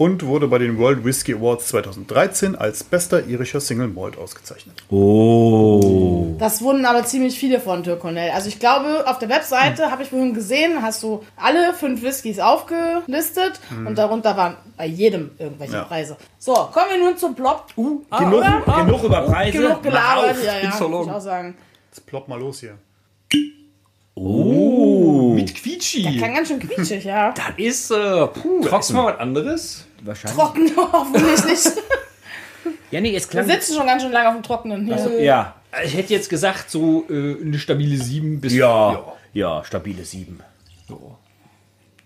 Und 0.00 0.24
wurde 0.24 0.48
bei 0.48 0.56
den 0.56 0.78
World 0.78 1.04
Whisky 1.04 1.34
Awards 1.34 1.66
2013 1.68 2.56
als 2.56 2.82
bester 2.84 3.26
irischer 3.26 3.60
Single 3.60 3.88
Malt 3.88 4.16
ausgezeichnet. 4.16 4.82
Oh. 4.88 6.34
Das 6.38 6.62
wurden 6.62 6.86
aber 6.86 7.04
ziemlich 7.04 7.38
viele 7.38 7.60
von 7.60 7.82
Tyrconnell. 7.84 8.30
Also 8.30 8.48
ich 8.48 8.58
glaube, 8.58 9.04
auf 9.06 9.18
der 9.18 9.28
Webseite 9.28 9.90
habe 9.90 10.02
ich 10.02 10.08
vorhin 10.08 10.32
gesehen, 10.32 10.80
hast 10.80 11.02
du 11.02 11.22
alle 11.36 11.74
fünf 11.74 12.02
Whiskys 12.02 12.38
aufgelistet 12.38 13.60
und 13.86 13.98
darunter 13.98 14.38
waren 14.38 14.56
bei 14.78 14.86
jedem 14.86 15.32
irgendwelche 15.38 15.74
Ja. 15.74 15.84
Preise. 15.84 16.16
So, 16.38 16.54
kommen 16.54 16.86
wir 16.92 16.98
nun 17.04 17.18
zum 17.18 17.34
Plop. 17.34 17.66
Uh, 17.76 18.00
Genug, 18.18 18.42
genug 18.64 19.02
über 19.04 19.20
Preise. 19.20 19.58
Genug 19.58 19.82
gelabert, 19.82 20.30
auf. 20.30 20.42
ja, 20.44 20.54
ja, 20.54 20.60
bin 20.62 20.72
so 20.78 20.88
muss 20.88 21.00
ich 21.02 21.06
long. 21.08 21.14
auch 21.16 21.20
sagen. 21.20 21.54
Jetzt 21.90 22.06
plopp 22.06 22.26
mal 22.26 22.40
los 22.40 22.60
hier. 22.60 22.78
Mit 24.22 25.54
Quietschi. 25.54 26.18
Kann 26.18 26.34
ganz 26.34 26.48
schön 26.48 26.58
quietschig, 26.58 27.04
ja. 27.04 27.32
Das 27.32 27.44
ist, 27.56 27.90
äh, 27.90 28.26
puh, 28.26 28.60
Trocken. 28.62 28.96
mal 28.96 29.12
was 29.12 29.18
anderes. 29.20 29.86
Wahrscheinlich. 30.02 30.36
Trocken, 30.38 30.70
hoffentlich 30.92 31.44
nicht. 31.44 31.70
Ja, 32.90 33.00
nee, 33.00 33.14
es 33.14 33.24
Wir 33.32 33.42
klang. 33.42 33.46
sitzen 33.48 33.76
schon 33.76 33.86
ganz 33.86 34.02
schön 34.02 34.12
lange 34.12 34.28
auf 34.28 34.34
dem 34.34 34.42
Trockenen. 34.42 34.86
Hier. 34.86 35.22
Ja. 35.22 35.54
Ich 35.84 35.94
hätte 35.96 36.12
jetzt 36.12 36.28
gesagt, 36.28 36.70
so 36.70 37.04
äh, 37.08 37.36
eine 37.42 37.58
stabile 37.58 37.96
7 37.96 38.40
bis. 38.40 38.54
Ja. 38.54 39.02
Ja, 39.32 39.62
stabile 39.64 40.04
7. 40.04 40.40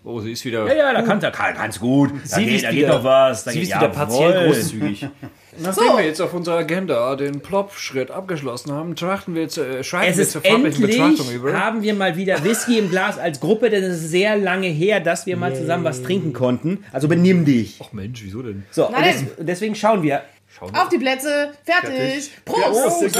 Oh, 0.03 0.19
sie 0.19 0.33
ist 0.33 0.45
wieder. 0.45 0.67
Ja, 0.67 0.73
ja, 0.75 0.93
da 0.93 1.01
kann 1.01 1.19
er 1.23 1.31
kann, 1.31 1.55
kann's 1.55 1.79
gut. 1.79 2.11
Da, 2.29 2.35
Sie 2.37 2.45
geht, 2.45 2.55
ist 2.57 2.65
da 2.65 2.69
wieder- 2.71 2.87
geht 2.87 2.87
noch 2.89 3.03
was. 3.03 3.43
Da 3.43 3.51
Sie 3.51 3.59
geht, 3.61 3.69
ist 3.69 3.75
wieder 3.75 3.89
partiell 3.89 4.31
jawohl. 4.33 4.45
großzügig. 4.53 5.07
Nachdem 5.57 5.87
So. 5.87 5.97
wir 5.97 6.05
jetzt 6.05 6.21
auf 6.21 6.33
unserer 6.33 6.57
Agenda 6.57 7.15
den 7.15 7.39
Plop-Schritt 7.41 8.11
abgeschlossen 8.11 8.71
haben, 8.71 8.95
trachten 8.95 9.35
wir 9.35 9.43
jetzt, 9.43 9.57
äh, 9.57 9.83
schreiten 9.83 10.11
Es 10.11 10.17
wir 10.17 10.23
ist 10.23 10.31
zur 10.31 10.41
farblichen 10.41 10.83
endlich, 10.83 10.99
Betrachtung 11.01 11.31
über. 11.33 11.53
haben 11.59 11.81
wir 11.81 11.93
mal 11.93 12.17
wieder 12.17 12.43
Whisky 12.43 12.77
im 12.77 12.89
Glas 12.89 13.17
als 13.17 13.39
Gruppe, 13.39 13.69
denn 13.69 13.83
es 13.83 14.01
ist 14.01 14.09
sehr 14.09 14.35
lange 14.37 14.67
her, 14.67 14.99
dass 14.99 15.25
wir 15.25 15.37
mal 15.37 15.55
zusammen 15.55 15.83
was 15.83 16.03
trinken 16.03 16.33
konnten. 16.33 16.83
Also 16.91 17.07
benimm 17.07 17.45
dich. 17.45 17.79
Ach 17.83 17.93
Mensch, 17.93 18.21
wieso 18.23 18.41
denn? 18.41 18.65
So, 18.71 18.89
Nein. 18.91 19.03
des, 19.03 19.23
deswegen 19.45 19.75
schauen 19.75 20.03
wir. 20.03 20.21
Auf 20.61 20.87
die 20.89 20.97
Plätze, 20.97 21.51
fertig. 21.65 22.31
Prost! 22.45 23.17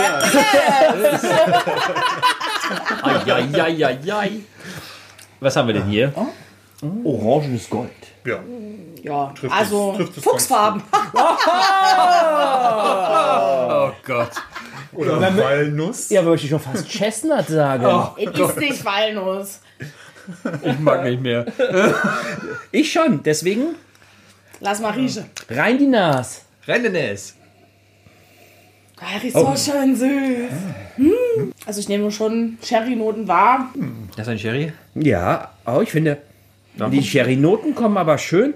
Eieieiei. 3.04 4.32
Was 5.39 5.56
haben 5.56 5.68
wir 5.68 5.74
denn 5.74 5.88
hier? 5.88 6.13
Orangenes 7.04 7.70
Gold. 7.70 7.89
Ja. 8.25 8.39
Ja, 9.05 9.31
Trifft 9.39 9.53
also 9.53 9.91
es- 9.91 9.97
trifft 9.97 10.17
es 10.17 10.24
Fuchsfarben. 10.24 10.81
Oh 13.77 13.91
Gott. 14.05 14.31
Oder 14.93 15.38
Walnuss. 15.38 16.09
Ja, 16.09 16.24
würde 16.24 16.41
ich 16.41 16.50
schon 16.50 16.59
fast 16.59 16.88
Chestnut 16.88 17.47
sagen. 17.47 17.85
Es 18.17 18.39
ist 18.39 18.57
nicht 18.57 18.85
Walnuss. 18.85 19.59
Ich 20.63 20.79
mag 20.79 21.03
nicht 21.03 21.21
mehr. 21.21 21.45
Ich 22.71 22.91
schon, 22.91 23.21
deswegen 23.24 23.75
Lass 24.59 24.79
mal 24.81 24.91
riechen. 24.91 25.25
rein 25.50 25.77
die 25.77 25.88
Nas. 25.88 26.41
Rendenes. 26.67 27.35
Ah, 29.00 29.17
riecht 29.21 29.35
so 29.35 29.55
schön 29.55 29.95
süß. 29.95 30.51
Also 31.65 31.79
ich 31.79 31.88
nehme 31.89 32.12
schon 32.12 32.57
Sherry-Noten 32.63 33.27
wahr. 33.27 33.69
Das 34.17 34.27
ist 34.27 34.31
ein 34.31 34.39
Sherry? 34.39 34.74
Ja, 34.95 35.51
auch 35.65 35.81
ich 35.81 35.91
finde, 35.91 36.17
die 36.91 37.03
Sherry-Noten 37.03 37.75
kommen 37.75 37.97
aber 37.97 38.17
schön, 38.17 38.53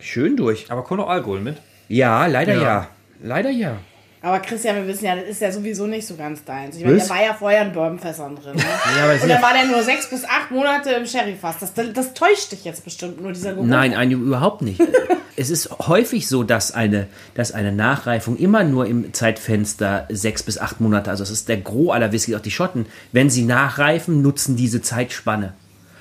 schön 0.00 0.36
durch. 0.36 0.70
Aber 0.70 0.82
kommt 0.82 1.00
noch 1.00 1.08
Alkohol 1.08 1.40
mit? 1.40 1.56
Ja, 1.88 2.26
leider 2.26 2.54
ja. 2.54 2.88
Leider 3.22 3.50
ja. 3.50 3.78
Aber 4.22 4.38
Christian, 4.40 4.76
wir 4.76 4.86
wissen 4.86 5.06
ja, 5.06 5.16
das 5.16 5.24
ist 5.24 5.40
ja 5.40 5.50
sowieso 5.50 5.86
nicht 5.86 6.06
so 6.06 6.14
ganz 6.14 6.44
deins. 6.44 6.76
Ich 6.76 6.84
meine, 6.84 6.98
Was? 6.98 7.08
der 7.08 7.16
war 7.16 7.24
ja 7.24 7.34
vorher 7.34 7.62
in 7.62 7.72
Bourbonfässern 7.72 8.36
drin. 8.36 8.54
Ne? 8.54 8.62
Ja, 8.96 9.04
aber 9.04 9.14
Und 9.14 9.22
dann 9.22 9.30
ja, 9.30 9.42
war 9.42 9.52
der 9.54 9.64
nur 9.64 9.82
sechs 9.82 10.10
bis 10.10 10.24
acht 10.24 10.50
Monate 10.50 10.90
im 10.90 11.06
Sherryfass. 11.06 11.58
Das, 11.58 11.72
das, 11.72 11.92
das 11.94 12.12
täuscht 12.12 12.52
dich 12.52 12.64
jetzt 12.64 12.84
bestimmt 12.84 13.22
nur, 13.22 13.32
dieser 13.32 13.54
Geruch. 13.54 13.64
nein, 13.64 13.94
ein, 13.94 14.10
überhaupt 14.10 14.60
nicht. 14.60 14.78
es 15.36 15.48
ist 15.48 15.70
häufig 15.86 16.28
so, 16.28 16.42
dass 16.42 16.72
eine, 16.72 17.06
dass 17.34 17.52
eine 17.52 17.72
Nachreifung 17.72 18.36
immer 18.36 18.62
nur 18.62 18.86
im 18.86 19.14
Zeitfenster 19.14 20.06
sechs 20.10 20.42
bis 20.42 20.58
acht 20.58 20.82
Monate, 20.82 21.10
also 21.10 21.22
das 21.22 21.30
ist 21.30 21.48
der 21.48 21.56
Gros 21.56 21.94
aller 21.94 22.12
Whisky, 22.12 22.36
auch 22.36 22.40
die 22.40 22.50
Schotten, 22.50 22.84
wenn 23.12 23.30
sie 23.30 23.44
nachreifen, 23.44 24.20
nutzen 24.20 24.54
diese 24.54 24.82
Zeitspanne. 24.82 25.54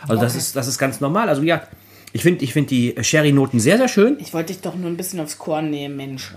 Also 0.08 0.22
das, 0.22 0.36
ist, 0.36 0.56
das 0.58 0.68
ist 0.68 0.78
ganz 0.78 1.00
normal. 1.00 1.30
Also 1.30 1.42
ja, 1.42 1.62
ich 2.12 2.24
finde 2.24 2.44
ich 2.44 2.54
find 2.54 2.70
die 2.72 2.96
Sherry-Noten 3.00 3.60
sehr, 3.60 3.78
sehr 3.78 3.88
schön. 3.88 4.18
Ich 4.20 4.34
wollte 4.34 4.54
dich 4.54 4.62
doch 4.62 4.76
nur 4.76 4.90
ein 4.90 4.98
bisschen 4.98 5.20
aufs 5.20 5.38
Korn 5.38 5.70
nehmen, 5.70 5.96
Mensch. 5.96 6.32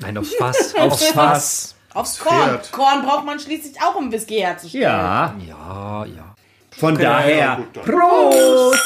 Nein, 0.00 0.18
aufs 0.18 0.34
Fass. 0.34 0.74
Aufs 0.78 1.04
Fass. 1.06 1.74
Aufs 1.94 2.18
Korn. 2.18 2.36
Pferd. 2.36 2.72
Korn 2.72 3.02
braucht 3.02 3.26
man 3.26 3.38
schließlich 3.40 3.80
auch, 3.82 3.96
um 3.96 4.12
Whisky 4.12 4.36
herzustellen. 4.36 4.82
Ja, 4.84 5.34
Ja, 5.46 6.06
ja. 6.06 6.34
von 6.70 6.94
ja, 6.94 7.00
daher, 7.00 7.56
gut, 7.56 7.76
dann. 7.76 7.84
Prost! 7.84 8.80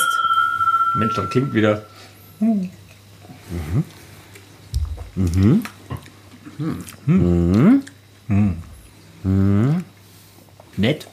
Mensch, 0.96 1.14
dann 1.16 1.28
klingt 1.30 1.52
wieder. 1.52 1.84
Nett. 10.76 11.06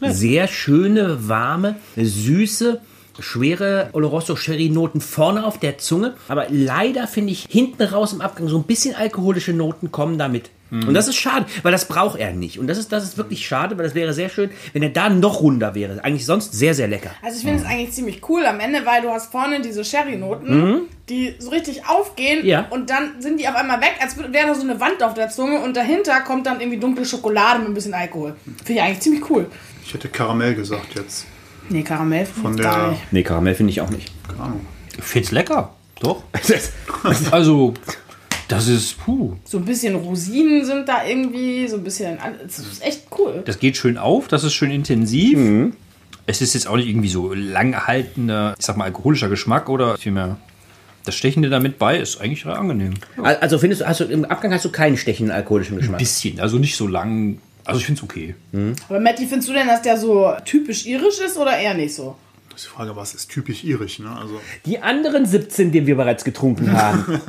Sehr 0.00 0.46
schöne, 0.48 1.28
warme, 1.28 1.76
süße, 1.96 2.80
schwere 3.20 3.90
Oloroso 3.92 4.36
Sherry 4.36 4.68
Noten 4.68 5.00
vorne 5.00 5.44
auf 5.46 5.58
der 5.58 5.78
Zunge. 5.78 6.14
Aber 6.28 6.46
leider 6.50 7.06
finde 7.06 7.32
ich 7.32 7.46
hinten 7.48 7.82
raus 7.82 8.12
im 8.12 8.20
Abgang 8.20 8.48
so 8.48 8.58
ein 8.58 8.64
bisschen 8.64 8.94
alkoholische 8.94 9.52
Noten 9.52 9.90
kommen 9.92 10.18
damit. 10.18 10.50
Und 10.70 10.92
das 10.92 11.08
ist 11.08 11.16
schade, 11.16 11.46
weil 11.62 11.72
das 11.72 11.88
braucht 11.88 12.18
er 12.18 12.30
nicht. 12.34 12.58
Und 12.58 12.66
das 12.66 12.76
ist, 12.76 12.92
das 12.92 13.02
ist 13.02 13.16
wirklich 13.16 13.46
schade, 13.46 13.78
weil 13.78 13.86
das 13.86 13.94
wäre 13.94 14.12
sehr 14.12 14.28
schön, 14.28 14.50
wenn 14.74 14.82
er 14.82 14.90
da 14.90 15.08
noch 15.08 15.40
runder 15.40 15.74
wäre. 15.74 16.04
Eigentlich 16.04 16.26
sonst 16.26 16.52
sehr, 16.52 16.74
sehr 16.74 16.88
lecker. 16.88 17.08
Also 17.22 17.38
ich 17.38 17.44
finde 17.44 17.60
es 17.62 17.64
eigentlich 17.66 17.92
ziemlich 17.92 18.20
cool 18.28 18.44
am 18.44 18.60
Ende, 18.60 18.84
weil 18.84 19.00
du 19.00 19.08
hast 19.08 19.32
vorne 19.32 19.62
diese 19.62 19.82
Sherry-Noten, 19.82 20.82
die 21.08 21.34
so 21.38 21.48
richtig 21.48 21.86
aufgehen 21.88 22.44
Ja. 22.44 22.66
und 22.68 22.90
dann 22.90 23.12
sind 23.22 23.40
die 23.40 23.48
auf 23.48 23.56
einmal 23.56 23.80
weg, 23.80 23.94
als 24.00 24.18
wäre 24.18 24.46
da 24.46 24.54
so 24.54 24.60
eine 24.60 24.78
Wand 24.78 25.02
auf 25.02 25.14
der 25.14 25.30
Zunge 25.30 25.58
und 25.60 25.74
dahinter 25.74 26.20
kommt 26.20 26.46
dann 26.46 26.60
irgendwie 26.60 26.78
dunkle 26.78 27.06
Schokolade 27.06 27.60
mit 27.60 27.68
ein 27.68 27.74
bisschen 27.74 27.94
Alkohol. 27.94 28.36
Finde 28.44 28.72
ich 28.74 28.82
eigentlich 28.82 29.00
ziemlich 29.00 29.30
cool. 29.30 29.46
Ich 29.86 29.94
hätte 29.94 30.08
Karamell 30.08 30.54
gesagt 30.54 30.96
jetzt. 30.96 31.24
Nee, 31.70 31.82
Karamell 31.82 32.26
finde 32.26 32.40
Von 32.42 32.54
ich 32.56 32.62
gar 32.62 32.80
der- 32.80 32.90
nicht. 32.90 33.12
Nee, 33.12 33.22
Karamell 33.22 33.54
finde 33.54 33.70
ich 33.72 33.80
auch 33.80 33.90
nicht. 33.90 34.10
Keine 34.28 34.40
Ahnung. 34.42 34.60
Ich 34.96 35.04
find's 35.04 35.30
lecker. 35.30 35.74
Doch. 36.00 36.22
Also, 37.30 37.74
das 38.48 38.66
ist, 38.66 38.98
puh. 38.98 39.34
So 39.44 39.58
ein 39.58 39.64
bisschen 39.64 39.94
Rosinen 39.94 40.64
sind 40.64 40.88
da 40.88 41.04
irgendwie, 41.06 41.68
so 41.68 41.76
ein 41.76 41.84
bisschen, 41.84 42.18
das 42.42 42.58
ist 42.58 42.82
echt 42.82 43.02
cool. 43.18 43.42
Das 43.44 43.58
geht 43.58 43.76
schön 43.76 43.98
auf, 43.98 44.26
das 44.28 44.42
ist 44.44 44.54
schön 44.54 44.70
intensiv. 44.70 45.38
Es 46.26 46.40
ist 46.42 46.54
jetzt 46.54 46.66
auch 46.66 46.76
nicht 46.76 46.88
irgendwie 46.88 47.08
so 47.08 47.32
langhaltender, 47.34 48.54
ich 48.58 48.64
sag 48.66 48.76
mal, 48.76 48.84
alkoholischer 48.86 49.28
Geschmack 49.28 49.68
oder 49.68 49.96
vielmehr. 49.96 50.36
Das 51.04 51.14
Stechende 51.14 51.48
damit 51.48 51.78
bei 51.78 51.98
ist 51.98 52.20
eigentlich 52.20 52.44
angenehm. 52.46 52.94
Also 53.22 53.58
findest 53.58 53.82
du, 53.82 53.86
hast 53.88 54.00
du 54.00 54.04
im 54.04 54.24
Abgang 54.26 54.52
hast 54.52 54.64
du 54.64 54.70
keinen 54.72 54.96
stechenden 54.96 55.34
alkoholischen 55.34 55.76
Geschmack. 55.78 55.98
Bisschen, 55.98 56.40
also 56.40 56.58
nicht 56.58 56.76
so 56.76 56.86
lang. 56.86 57.38
Also 57.68 57.80
ich 57.80 57.86
finde 57.86 57.98
es 57.98 58.02
okay. 58.02 58.34
Aber 58.88 58.98
Matti, 58.98 59.26
findest 59.26 59.50
du 59.50 59.52
denn, 59.52 59.66
dass 59.66 59.82
der 59.82 59.98
so 59.98 60.32
typisch 60.46 60.86
irisch 60.86 61.18
ist 61.20 61.36
oder 61.36 61.56
eher 61.58 61.74
nicht 61.74 61.94
so? 61.94 62.16
Das 62.50 62.62
ist 62.62 62.70
die 62.70 62.76
Frage, 62.76 62.96
was 62.96 63.14
ist 63.14 63.30
typisch 63.30 63.62
irisch, 63.62 63.98
ne? 63.98 64.10
Also, 64.10 64.40
Die 64.64 64.80
anderen 64.80 65.26
17, 65.26 65.70
die 65.70 65.86
wir 65.86 65.96
bereits 65.96 66.24
getrunken 66.24 66.72
haben. 66.76 67.20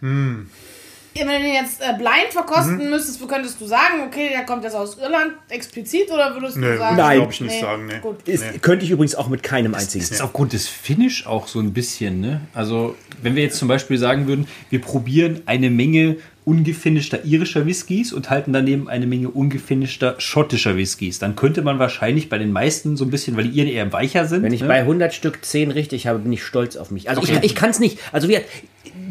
Wenn 0.00 1.28
du 1.28 1.32
den 1.38 1.54
jetzt 1.54 1.80
äh, 1.80 1.96
blind 1.96 2.32
verkosten 2.32 2.90
müsstest, 2.90 3.26
könntest 3.28 3.60
du 3.60 3.66
sagen, 3.66 4.02
okay, 4.06 4.30
der 4.30 4.44
kommt 4.44 4.64
jetzt 4.64 4.74
aus 4.74 4.98
Irland 4.98 5.34
explizit 5.48 6.10
oder 6.10 6.34
würdest 6.34 6.56
nee, 6.56 6.72
du 6.72 6.78
sagen? 6.78 6.96
Nein. 6.96 7.18
glaube 7.18 7.32
ich 7.32 7.40
nicht 7.40 7.60
sagen, 7.60 7.86
nee. 7.86 8.00
Gut. 8.00 8.26
Ist, 8.26 8.42
Nee. 8.42 8.58
Könnte 8.58 8.84
ich 8.84 8.90
übrigens 8.90 9.14
auch 9.14 9.28
mit 9.28 9.44
keinem 9.44 9.74
einzigen. 9.74 10.02
Es 10.02 10.10
ist 10.10 10.20
aufgrund 10.20 10.52
des 10.52 10.66
Finish 10.66 11.26
auch 11.26 11.46
so 11.46 11.60
ein 11.60 11.72
bisschen, 11.72 12.20
ne? 12.20 12.40
Also, 12.52 12.96
wenn 13.22 13.36
wir 13.36 13.44
jetzt 13.44 13.58
zum 13.58 13.68
Beispiel 13.68 13.98
sagen 13.98 14.26
würden, 14.26 14.48
wir 14.70 14.80
probieren 14.80 15.42
eine 15.46 15.70
Menge 15.70 16.16
ungefinischter 16.44 17.24
irischer 17.24 17.66
Whiskys 17.66 18.12
und 18.12 18.30
halten 18.30 18.52
daneben 18.52 18.88
eine 18.88 19.06
Menge 19.06 19.28
ungefinischter 19.30 20.14
schottischer 20.18 20.76
Whiskys, 20.76 21.18
dann 21.18 21.36
könnte 21.36 21.62
man 21.62 21.78
wahrscheinlich 21.78 22.28
bei 22.28 22.38
den 22.38 22.52
meisten 22.52 22.96
so 22.96 23.04
ein 23.04 23.10
bisschen, 23.10 23.36
weil 23.36 23.44
die 23.44 23.58
ihren 23.58 23.68
eher 23.68 23.92
weicher 23.92 24.26
sind. 24.26 24.42
Wenn 24.42 24.52
ich 24.52 24.60
ne? 24.60 24.68
bei 24.68 24.80
100 24.80 25.14
Stück 25.14 25.44
10 25.44 25.70
richtig 25.70 26.06
habe, 26.06 26.18
bin 26.18 26.32
ich 26.32 26.42
stolz 26.44 26.76
auf 26.76 26.90
mich. 26.90 27.08
Also 27.08 27.22
Okay. 27.22 27.38
ich, 27.38 27.44
ich 27.52 27.54
kann 27.54 27.70
es 27.70 27.80
nicht. 27.80 27.98
Also 28.12 28.28
wir, 28.28 28.42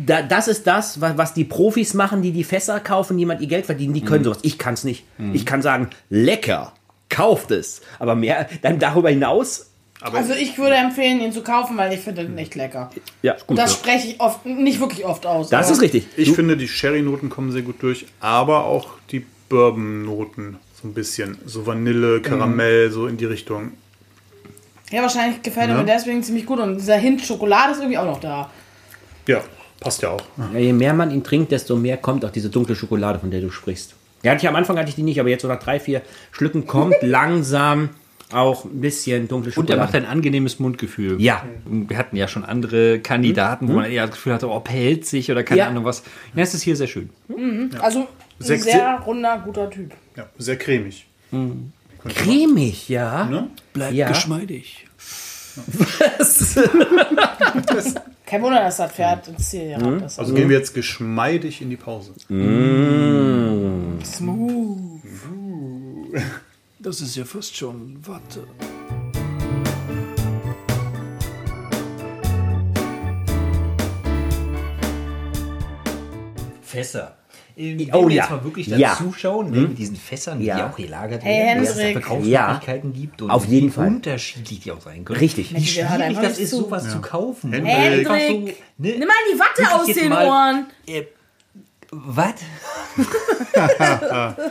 da, 0.06 0.22
das 0.22 0.48
ist 0.48 0.68
das, 0.68 1.02
wa- 1.02 1.14
was 1.16 1.34
die 1.34 1.44
Profis 1.44 1.94
machen, 1.94 2.22
die 2.22 2.32
die 2.32 2.44
Fässer 2.44 2.80
kaufen, 2.80 3.18
die 3.18 3.26
man 3.26 3.42
ihr 3.42 3.48
Geld 3.48 3.66
verdienen, 3.66 3.94
die 3.94 4.02
können 4.02 4.24
sowas. 4.24 4.40
Ich 4.44 4.58
kann 4.60 4.76
es 4.76 4.84
nicht. 4.84 5.04
Ich 5.34 5.46
kann 5.46 5.62
sagen, 5.62 5.90
lecker, 6.10 6.74
kauft 7.10 7.52
es. 7.52 7.82
Aber 8.00 8.16
mehr, 8.16 8.48
dann 8.62 8.80
darüber 8.80 9.10
hinaus, 9.10 9.72
Also 10.12 10.34
ich 10.34 10.58
würde 10.58 10.76
empfehlen, 10.76 11.22
ihn 11.22 11.32
zu 11.32 11.42
kaufen, 11.44 11.78
weil 11.78 11.94
ich 11.94 12.02
finde 12.02 12.24
den 12.26 12.38
echt 12.38 12.56
lecker. 12.56 12.90
ja, 13.22 13.36
gut. 13.48 13.58
Das 13.58 13.74
spreche 13.74 14.08
ich 14.10 14.20
oft, 14.20 14.46
nicht 14.46 14.80
wirklich 14.80 15.06
oft 15.06 15.26
aus. 15.26 15.50
Das 15.50 15.68
aber- 15.68 15.76
ist 15.76 15.82
richtig. 15.82 16.08
ich 16.18 16.32
finde, 16.32 16.58
die 16.58 16.68
Sherry-Noten 16.68 17.30
kommen 17.30 17.52
sehr 17.52 17.62
gut 17.62 17.82
durch, 17.82 18.06
aber 18.20 18.66
auch 18.66 18.90
die 19.12 19.26
Bourbon-Noten 19.50 20.58
so 20.82 20.88
ein 20.88 20.94
bisschen. 20.94 21.38
So 21.46 21.66
Vanille, 21.66 22.22
Karamell, 22.22 22.92
so 22.92 23.08
in 23.08 23.18
die 23.18 23.26
Richtung. 23.26 23.72
Ja, 24.92 25.02
wahrscheinlich 25.02 25.42
gefällt 25.42 25.70
er 25.70 25.76
Ja. 25.76 25.82
mir 25.82 25.88
deswegen 25.88 26.22
ziemlich 26.22 26.46
gut. 26.46 26.60
Und 26.60 26.76
dieser 26.78 26.98
Hint 26.98 27.22
Schokolade 27.22 27.72
ist 27.72 27.80
irgendwie 27.80 27.98
auch 27.98 28.06
noch 28.06 28.20
da. 28.20 28.50
Ja, 29.28 29.42
passt 29.80 30.02
ja 30.02 30.10
auch. 30.10 30.22
Ja, 30.54 30.60
je 30.60 30.74
mehr 30.74 30.94
man 30.94 31.10
ihn 31.12 31.24
trinkt, 31.24 31.52
desto 31.52 31.76
mehr 31.76 31.98
kommt 31.98 32.26
auch 32.26 32.30
diese 32.32 32.50
dunkle 32.50 32.76
Schokolade, 32.76 33.20
von 33.20 33.32
der 33.32 33.42
du 33.42 33.50
sprichst. 33.50 33.96
Ja, 34.24 34.32
hatte 34.32 34.42
ich 34.44 34.48
am 34.48 34.56
Anfang 34.56 34.78
hatte 34.78 34.90
ich 34.90 34.96
die 34.96 35.04
nicht, 35.04 35.20
aber 35.20 35.30
jetzt 35.30 35.42
so 35.42 35.48
nach 35.48 35.60
drei, 35.60 35.80
vier 35.80 36.02
Schlücken 36.32 36.68
kommt 36.68 36.96
langsam 37.02 37.90
auch 38.34 38.66
ein 38.66 38.82
bisschen 38.82 39.28
dunkle 39.28 39.50
Und 39.56 39.70
er 39.70 39.76
Schokolade. 39.76 39.82
macht 39.82 39.96
ein 39.96 40.06
angenehmes 40.06 40.60
Mundgefühl. 40.60 41.22
Ja. 41.22 41.44
Wir 41.66 41.98
hatten 41.98 42.16
ja 42.16 42.28
schon 42.28 42.44
andere 42.44 43.00
Kandidaten, 43.00 43.68
wo 43.68 43.74
man 43.74 43.86
eher 43.92 44.06
das 44.08 44.16
Gefühl 44.16 44.34
hatte, 44.34 44.50
oh, 44.50 44.60
pellt 44.60 45.06
sich 45.06 45.32
oder 45.32 45.44
keine 45.44 45.60
Ja. 45.60 45.68
Ahnung 45.68 45.86
was. 45.86 46.04
Ja, 46.36 46.44
es 46.44 46.54
ist 46.54 46.64
hier 46.64 46.76
sehr 46.76 46.88
schön. 46.88 47.10
Also 47.80 48.00
ein 48.00 48.08
Sehr- 48.40 48.58
sehr 48.60 49.00
runder, 49.06 49.42
guter 49.46 49.70
Typ. 49.70 49.92
Ja, 50.18 50.28
sehr 50.38 50.58
cremig. 50.58 51.06
cremig, 52.08 52.90
ja. 52.90 53.26
Ne? 53.26 53.48
Bleibt 53.74 53.94
Ja. 53.94 54.08
geschmeidig. 54.10 54.86
Kein 58.26 58.42
Wunder, 58.42 58.62
dass 58.62 58.78
das 58.78 58.92
Pferd 58.92 59.28
ins 59.28 59.50
Ziel 59.52 59.70
gerannt 59.78 60.02
ist. 60.04 60.18
Also 60.20 60.34
gehen 60.34 60.50
wir 60.50 60.58
jetzt 60.58 60.74
geschmeidig 60.74 61.62
in 61.62 61.70
die 61.70 61.76
Pause. 61.78 62.14
Smooth. 62.26 63.73
Das 66.94 67.02
ist 67.02 67.16
ja 67.16 67.26
fast 67.26 67.56
schon 67.58 67.98
Watte. 68.06 68.46
Fässer. 76.62 77.18
Wenn 77.56 77.94
Oh 77.94 78.08
wir 78.08 78.16
ja. 78.16 78.24
jetzt 78.24 78.32
mal 78.32 78.44
wirklich 78.44 78.66
Ja. 78.68 78.78
dazu 78.90 79.14
schauen, 79.14 79.52
ne, 79.52 79.62
mit 79.62 79.78
diesen 79.78 79.96
Fässern, 79.96 80.40
die 80.40 80.46
Ja. 80.48 80.58
ja 80.58 80.70
auch 80.72 80.76
gelagert 80.76 81.24
Hey, 81.24 81.46
werden, 81.48 81.64
dass 81.64 81.78
es. 81.78 81.92
Verkaufsmöglichkeiten 81.92 82.94
gibt 82.94 83.22
und 83.22 83.30
Auf 83.30 83.46
jeden 83.46 83.68
wie 83.68 83.72
Fall. 83.72 83.88
unterschiedlich 83.88 84.60
die 84.62 84.72
auch 84.72 84.82
sein 84.82 85.06
können. 85.06 85.20
Richtig. 85.20 85.54
Wie 85.56 85.64
schwierig 85.66 86.16
das 86.20 86.30
nicht 86.32 86.40
ist, 86.40 86.50
zu. 86.50 86.58
sowas 86.62 86.90
zu 86.92 87.00
kaufen. 87.00 87.54
Hendrik. 87.54 87.76
Einfach 87.76 88.16
Hendrik, 88.16 88.64
ne, 88.80 88.90
nimm 88.98 89.08
mal 89.08 89.14
die 89.32 89.40
Watte 89.40 89.76
aus 89.76 89.86
den 89.86 90.10
mal- 90.10 90.26
Ohren. 90.28 90.66
Äh, 90.88 91.04
was? 91.92 92.34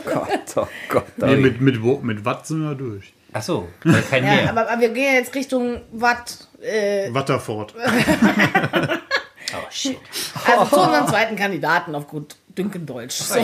Gott, 0.05 0.57
oh 0.57 0.67
Gott. 0.89 1.05
Nee, 1.17 1.35
mit, 1.37 1.61
mit, 1.61 1.81
Wo- 1.83 1.99
mit 1.99 2.23
Watt 2.25 2.47
sind 2.47 2.61
wir 2.61 2.75
durch. 2.75 3.13
Achso, 3.33 3.67
weil 3.83 4.01
kein 4.03 4.23
Ja, 4.25 4.49
aber, 4.49 4.69
aber 4.69 4.81
wir 4.81 4.89
gehen 4.89 5.15
jetzt 5.15 5.33
Richtung 5.33 5.81
Watt. 5.91 6.47
Äh, 6.61 7.13
Watterford. 7.13 7.73
oh, 7.77 9.57
shit. 9.71 9.97
also 10.45 10.75
zu 10.75 10.81
unserem 10.81 11.07
zweiten 11.07 11.35
Kandidaten 11.35 11.95
auf 11.95 12.07
gut 12.07 12.35
Dünkendeutsch. 12.57 13.13
So. 13.15 13.39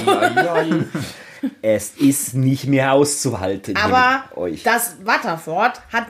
Es 1.62 1.91
ist 1.98 2.36
nicht 2.36 2.65
mehr 2.68 2.94
auszuhalten. 2.94 3.75
Aber 3.77 4.24
das 4.63 4.98
Waterford 5.03 5.82
hat, 5.91 6.08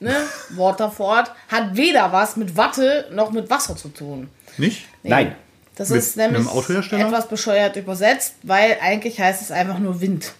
ne, 0.00 0.14
Waterford 0.50 1.32
hat 1.48 1.76
weder 1.76 2.12
was 2.12 2.36
mit 2.36 2.56
Watte 2.56 3.08
noch 3.12 3.30
mit 3.30 3.50
Wasser 3.50 3.76
zu 3.76 3.88
tun. 3.88 4.28
Nicht? 4.56 4.86
Nein. 5.02 5.34
Das 5.76 5.88
Mit 5.88 5.98
ist 5.98 6.16
nämlich 6.16 6.40
einem 6.40 6.48
Autohersteller? 6.48 7.06
etwas 7.06 7.28
bescheuert 7.28 7.76
übersetzt, 7.76 8.34
weil 8.42 8.76
eigentlich 8.80 9.18
heißt 9.18 9.40
es 9.40 9.50
einfach 9.50 9.78
nur 9.78 10.00
Wind. 10.00 10.32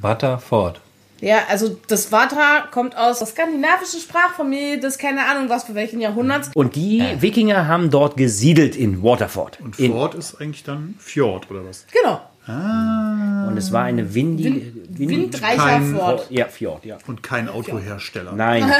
Waterford. 0.00 0.80
Ja, 1.20 1.38
also 1.48 1.76
das 1.88 2.12
Vata 2.12 2.68
kommt 2.70 2.96
aus 2.96 3.18
der 3.18 3.26
skandinavischen 3.26 4.00
Sprachfamilie 4.00 4.78
des 4.78 4.98
keine 4.98 5.26
Ahnung 5.26 5.48
was 5.48 5.64
für 5.64 5.74
welchen 5.74 6.00
Jahrhunderts. 6.00 6.50
Und 6.54 6.76
die 6.76 7.02
Wikinger 7.18 7.66
haben 7.66 7.90
dort 7.90 8.16
gesiedelt 8.16 8.76
in 8.76 9.02
Waterford. 9.02 9.60
Und 9.60 9.78
in, 9.80 9.92
Ford 9.92 10.14
ist 10.14 10.40
eigentlich 10.40 10.62
dann 10.62 10.94
Fjord 10.98 11.50
oder 11.50 11.64
was? 11.64 11.86
Genau. 11.92 12.20
Und 13.48 13.56
es 13.56 13.72
war 13.72 13.84
eine 13.84 14.14
windige, 14.14 14.60
windige 14.88 15.10
Windreicher 15.10 15.56
Kein- 15.56 15.94
Ford. 15.94 16.26
Ja, 16.30 16.46
Fjord, 16.46 16.84
ja. 16.84 16.98
Und 17.06 17.22
kein 17.22 17.48
Autohersteller. 17.48 18.32
Nein. 18.32 18.64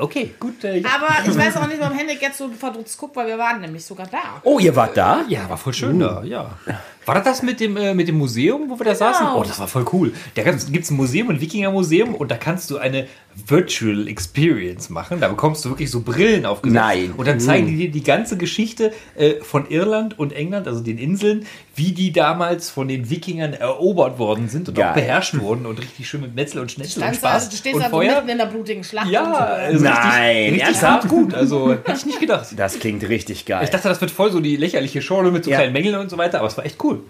Okay, 0.00 0.30
gut. 0.40 0.64
Äh, 0.64 0.78
ja. 0.78 0.88
Aber 0.96 1.28
ich 1.30 1.36
weiß 1.36 1.56
auch 1.58 1.66
nicht, 1.66 1.78
warum 1.78 1.94
Henrik 1.96 2.22
jetzt 2.22 2.38
so 2.38 2.48
verdutzt 2.48 2.96
guckt, 2.96 3.14
weil 3.16 3.26
wir 3.26 3.36
waren 3.36 3.60
nämlich 3.60 3.84
sogar 3.84 4.06
da. 4.06 4.40
Oh, 4.44 4.58
ihr 4.58 4.74
wart 4.74 4.96
da? 4.96 5.24
Ja, 5.28 5.46
war 5.48 5.58
voll 5.58 5.74
schön 5.74 5.98
da, 6.00 6.22
ja. 6.24 6.56
War 7.04 7.14
das 7.16 7.24
das 7.24 7.42
mit 7.42 7.60
dem, 7.60 7.76
äh, 7.76 7.94
mit 7.94 8.08
dem 8.08 8.16
Museum, 8.18 8.68
wo 8.70 8.78
wir 8.78 8.84
da 8.84 8.94
saßen? 8.94 9.26
Oh, 9.34 9.42
das 9.42 9.58
war 9.58 9.68
voll 9.68 9.84
cool. 9.92 10.12
Da 10.34 10.42
gibt 10.42 10.56
es 10.56 10.90
ein 10.90 10.96
Museum, 10.96 11.28
ein 11.30 11.40
Wikinger-Museum 11.40 12.14
und 12.14 12.30
da 12.30 12.36
kannst 12.36 12.70
du 12.70 12.78
eine 12.78 13.08
Virtual 13.46 14.08
Experience 14.08 14.90
machen. 14.90 15.20
Da 15.20 15.28
bekommst 15.28 15.64
du 15.64 15.70
wirklich 15.70 15.90
so 15.90 16.00
Brillen 16.00 16.46
aufgesetzt. 16.46 16.74
Nein. 16.82 17.12
Und 17.16 17.26
dann 17.28 17.38
zeigen 17.40 17.66
die 17.68 17.76
dir 17.76 17.90
die 17.90 18.02
ganze 18.02 18.36
Geschichte 18.36 18.92
äh, 19.16 19.34
von 19.42 19.68
Irland 19.68 20.18
und 20.18 20.32
England, 20.32 20.66
also 20.66 20.80
den 20.80 20.98
Inseln, 20.98 21.46
wie 21.74 21.92
die 21.92 22.12
damals 22.12 22.70
von 22.70 22.88
den 22.88 23.08
Wikingern 23.10 23.19
erobert 23.28 24.18
worden 24.18 24.48
sind 24.48 24.68
und 24.68 24.74
Geil. 24.74 24.90
auch 24.90 24.94
beherrscht 24.94 25.38
wurden 25.38 25.66
und 25.66 25.78
richtig 25.80 26.08
schön 26.08 26.20
mit 26.22 26.34
Metzel 26.34 26.60
und 26.60 26.70
Schnetzel 26.72 26.98
und 27.02 27.02
Standst, 27.14 27.20
Spaß. 27.20 27.32
also, 27.34 27.50
du 27.50 27.56
stehst 27.56 27.76
und 27.76 27.82
also 27.82 27.96
Feuer. 27.96 28.14
mitten 28.16 28.28
in 28.30 28.38
der 28.38 28.46
blutigen 28.46 28.84
Schlacht. 28.84 29.08
Ja, 29.10 29.22
und 29.24 29.32
so. 29.34 29.38
also 29.40 29.84
Nein, 29.84 30.36
richtig, 30.36 30.52
richtig 30.52 30.62
ernsthaft? 30.66 31.08
gut. 31.08 31.34
Also 31.34 31.72
hätte 31.72 31.92
ich 31.96 32.06
nicht 32.06 32.20
gedacht. 32.20 32.46
Das 32.56 32.78
klingt 32.78 33.08
richtig 33.08 33.44
geil. 33.46 33.60
Ich 33.64 33.70
dachte, 33.70 33.88
das 33.88 34.00
wird 34.00 34.10
voll 34.10 34.30
so 34.32 34.40
die 34.40 34.56
lächerliche 34.56 35.02
Show 35.02 35.22
mit 35.22 35.44
so 35.44 35.50
Ja. 35.50 35.58
kleinen 35.58 35.72
Mängeln 35.72 35.96
und 35.96 36.10
so 36.10 36.18
weiter, 36.18 36.38
aber 36.38 36.48
es 36.48 36.56
war 36.56 36.64
echt 36.66 36.82
cool. 36.84 37.00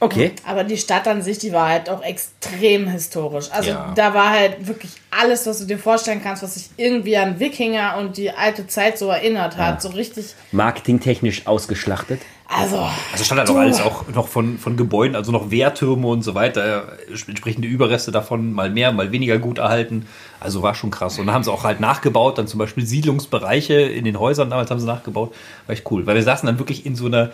Okay. 0.00 0.32
Aber 0.44 0.64
die 0.64 0.76
Stadt 0.76 1.06
an 1.06 1.22
sich, 1.22 1.38
die 1.38 1.52
war 1.52 1.68
halt 1.68 1.88
auch 1.88 2.02
extrem 2.02 2.88
historisch. 2.88 3.46
Also 3.52 3.70
Ja. 3.70 3.92
da 3.94 4.12
war 4.14 4.30
halt 4.30 4.66
wirklich 4.66 4.90
alles, 5.10 5.46
was 5.46 5.58
du 5.60 5.66
dir 5.66 5.78
vorstellen 5.78 6.20
kannst, 6.22 6.42
was 6.42 6.54
sich 6.54 6.70
irgendwie 6.76 7.16
an 7.16 7.38
Wikinger 7.38 7.96
und 7.98 8.16
die 8.16 8.30
alte 8.30 8.66
Zeit 8.66 8.98
so 8.98 9.08
erinnert 9.08 9.56
hat. 9.56 9.80
So 9.82 9.88
richtig, 9.90 10.34
Marketingtechnisch 10.52 11.46
ausgeschlachtet. 11.46 12.20
also 12.48 12.78
Also 13.12 13.24
stand 13.24 13.38
halt 13.40 13.50
auch 13.50 13.56
alles 13.56 13.80
auch 13.80 14.08
noch 14.08 14.26
von, 14.28 14.58
von 14.58 14.76
Gebäuden, 14.76 15.14
also 15.14 15.30
noch 15.32 15.50
Wehrtürme 15.52 16.06
und 16.08 16.22
so 16.22 16.34
weiter, 16.34 16.96
entsprechende 17.28 17.68
Überreste 17.68 18.10
davon, 18.10 18.52
mal 18.52 18.70
mehr, 18.70 18.90
mal 18.92 19.12
weniger 19.12 19.38
gut 19.38 19.58
erhalten. 19.58 20.06
Also 20.40 20.62
war 20.62 20.74
schon 20.74 20.90
krass. 20.90 21.18
Und 21.18 21.26
dann 21.26 21.34
haben 21.34 21.44
sie 21.44 21.52
auch 21.52 21.62
halt 21.64 21.78
nachgebaut, 21.80 22.38
dann 22.38 22.46
zum 22.48 22.58
Beispiel 22.58 22.84
Siedlungsbereiche 22.84 23.74
in 23.74 24.04
den 24.04 24.18
Häusern 24.18 24.50
damals 24.50 24.70
haben 24.70 24.80
sie 24.80 24.86
nachgebaut. 24.86 25.32
War 25.66 25.72
echt 25.74 25.88
cool, 25.90 26.06
weil 26.06 26.16
wir 26.16 26.22
saßen 26.24 26.46
dann 26.46 26.58
wirklich 26.58 26.86
in 26.86 26.96
so 26.96 27.06
einer, 27.06 27.30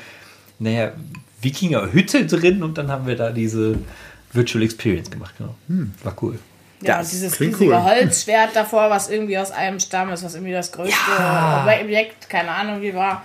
naja, 0.59 0.93
Wikinger-Hütte 1.47 2.27
drin 2.27 2.63
und 2.63 2.77
dann 2.77 2.91
haben 2.91 3.07
wir 3.07 3.17
da 3.17 3.31
diese 3.31 3.79
Virtual 4.33 4.63
Experience 4.65 5.11
gemacht. 5.11 5.35
Genau. 5.39 5.55
War 6.03 6.15
cool. 6.23 6.39
ja, 6.83 6.99
Das 6.99 7.07
und 7.07 7.13
dieses 7.13 7.41
riesige 7.41 7.67
cool. 7.67 7.83
Holzschwert 7.83 8.55
davor, 8.55 8.91
was 8.91 9.09
irgendwie 9.09 9.39
aus 9.39 9.51
einem 9.51 9.81
Stamm 9.81 10.11
ist, 10.11 10.25
was 10.25 10.35
irgendwie 10.35 10.53
das 10.53 10.73
größte 10.73 10.97
Objekt, 11.83 12.29
keine 12.29 12.51
Ahnung 12.51 12.83
wie 12.83 12.95
war. 12.95 13.23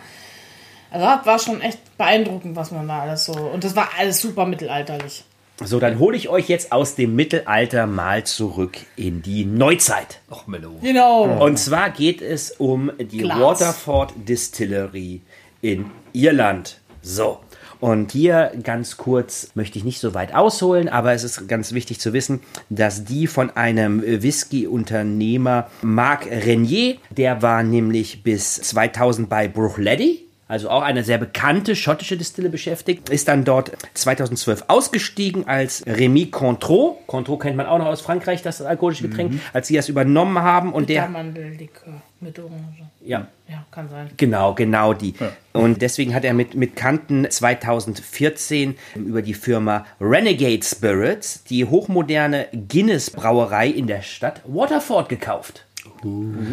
Also 0.92 1.06
war 1.06 1.40
schon 1.40 1.62
echt 1.62 1.80
beeindruckend, 1.98 2.56
was 2.56 2.72
man 2.72 2.88
da 2.88 3.01
alles 3.01 3.25
so. 3.25 3.34
Und 3.34 3.63
das 3.63 3.75
war 3.75 3.90
alles 3.98 4.22
super 4.22 4.46
mittelalterlich. 4.46 5.24
So, 5.63 5.80
dann 5.80 6.00
hole 6.00 6.18
ich 6.18 6.28
euch 6.28 6.50
jetzt 6.50 6.72
aus 6.72 6.96
dem 6.96 7.16
Mittelalter 7.16 7.86
mal 7.86 8.24
zurück 8.24 8.78
in 8.96 9.22
die 9.22 9.46
Neuzeit. 9.46 10.20
Och, 10.30 10.48
Mello. 10.48 10.72
Genau. 10.82 11.24
Und 11.46 11.58
zwar 11.58 11.92
geht 11.92 12.22
es 12.22 12.51
um 12.51 12.92
die 13.00 13.20
Glas. 13.20 13.40
Waterford 13.40 14.13
Distillery 14.28 15.22
in 15.62 15.92
Irland. 16.13 16.80
So. 17.04 17.39
Und 17.82 18.12
hier 18.12 18.52
ganz 18.62 18.96
kurz 18.96 19.50
möchte 19.56 19.80
ich 19.80 19.84
nicht 19.84 20.00
so 20.00 20.13
weit 20.13 20.36
ausholen, 20.36 20.88
aber 20.88 21.13
es 21.13 21.24
ist 21.24 21.48
ganz 21.48 21.74
wichtig 21.74 22.00
zu 22.00 22.13
wissen, 22.13 22.39
dass 22.70 23.06
die 23.06 23.26
von 23.26 23.50
einem 23.50 24.04
Whisky-Unternehmer 24.04 25.67
Marc 25.82 26.28
Renier, 26.28 26.98
der 27.10 27.41
war 27.41 27.63
nämlich 27.63 28.22
bis 28.22 28.54
2000 28.54 29.28
bei 29.28 29.48
Bruichladdich, 29.48 30.26
also 30.48 30.70
auch 30.70 30.84
eine 30.84 31.04
sehr 31.04 31.17
bekannte 31.17 31.76
schottische 31.76 32.17
Distille 32.17 32.50
beschäftigt, 32.50 33.10
ist 33.10 33.28
dann 33.28 33.46
dort 33.46 33.72
2012 33.96 34.65
ausgestiegen 34.67 35.48
als 35.48 35.84
Remy 35.88 36.28
Cointreau. 36.28 37.02
Cointreau 37.08 37.38
kennt 37.38 37.58
man 37.58 37.65
auch 37.65 37.80
noch 37.80 37.88
aus 37.88 38.02
Frankreich, 38.02 38.44
das 38.44 38.62
alkoholische 38.62 39.08
Getränk, 39.08 39.39
als 39.54 39.70
sie 39.70 39.76
das 39.76 39.89
übernommen 39.89 40.39
haben. 40.39 40.72
Und 40.72 40.89
der, 40.89 41.08
Mandellikör 41.08 42.02
mit 42.21 42.38
Orange. 42.39 42.84
ja, 43.03 43.27
Ja, 43.49 43.65
kann 43.71 43.89
sein. 43.89 44.10
Genau, 44.17 44.53
genau 44.53 44.93
die. 44.93 45.13
Und 45.53 45.81
deswegen 45.81 46.13
hat 46.13 46.23
er 46.23 46.34
mit, 46.34 46.55
mit 46.55 46.75
Kanten 46.75 47.29
2014 47.29 48.75
über 48.95 49.21
die 49.21 49.34
Firma 49.34 49.86
Renegade 49.99 50.63
Spirits 50.63 51.43
die 51.43 51.65
hochmoderne 51.65 52.47
Guinness 52.69 53.10
Brauerei 53.10 53.67
in 53.67 53.88
der 53.88 54.01
Stadt 54.01 54.41
Waterford 54.45 55.10
gekauft. 55.10 55.65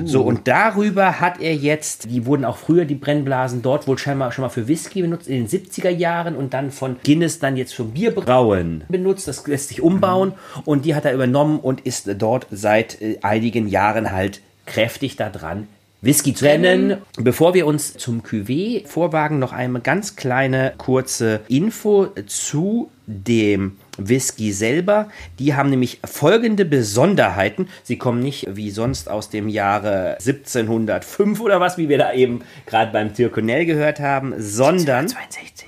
So, 0.04 0.22
und 0.22 0.46
darüber 0.46 1.20
hat 1.20 1.40
er 1.40 1.54
jetzt, 1.54 2.10
die 2.10 2.26
wurden 2.26 2.44
auch 2.44 2.56
früher 2.56 2.84
die 2.84 2.94
Brennblasen 2.94 3.62
dort 3.62 3.86
wohl 3.86 3.98
scheinbar 3.98 4.32
schon 4.32 4.42
mal 4.42 4.48
für 4.50 4.68
Whisky 4.68 5.02
benutzt 5.02 5.28
in 5.28 5.46
den 5.46 5.48
70er 5.48 5.88
Jahren 5.88 6.36
und 6.36 6.52
dann 6.52 6.70
von 6.70 6.96
Guinness 7.02 7.38
dann 7.38 7.56
jetzt 7.56 7.74
für 7.74 7.84
Bierbrauen 7.84 8.84
benutzt. 8.88 9.26
Das 9.26 9.46
lässt 9.46 9.68
sich 9.68 9.80
umbauen 9.80 10.32
und 10.64 10.84
die 10.84 10.94
hat 10.94 11.04
er 11.04 11.14
übernommen 11.14 11.60
und 11.60 11.80
ist 11.82 12.10
dort 12.18 12.46
seit 12.50 13.00
äh, 13.00 13.18
einigen 13.22 13.68
Jahren 13.68 14.12
halt 14.12 14.40
kräftig 14.68 15.16
da 15.16 15.30
dran, 15.30 15.66
Whisky 16.00 16.32
zu 16.32 16.44
trennen. 16.44 16.98
Bevor 17.16 17.54
wir 17.54 17.66
uns 17.66 17.94
zum 17.94 18.22
Cuvée 18.22 18.86
vorwagen, 18.86 19.40
noch 19.40 19.52
eine 19.52 19.80
ganz 19.80 20.14
kleine 20.14 20.74
kurze 20.78 21.40
Info 21.48 22.06
zu 22.26 22.90
dem 23.06 23.78
Whisky 23.96 24.52
selber. 24.52 25.08
Die 25.40 25.54
haben 25.54 25.70
nämlich 25.70 25.98
folgende 26.04 26.64
Besonderheiten. 26.64 27.68
Sie 27.82 27.98
kommen 27.98 28.20
nicht 28.20 28.46
wie 28.54 28.70
sonst 28.70 29.10
aus 29.10 29.28
dem 29.30 29.48
Jahre 29.48 30.18
1705 30.18 31.40
oder 31.40 31.60
was, 31.60 31.78
wie 31.78 31.88
wir 31.88 31.98
da 31.98 32.12
eben 32.12 32.42
gerade 32.66 32.92
beim 32.92 33.12
Türkonell 33.12 33.66
gehört 33.66 33.98
haben, 33.98 34.34
sondern 34.38 35.08
62. 35.08 35.66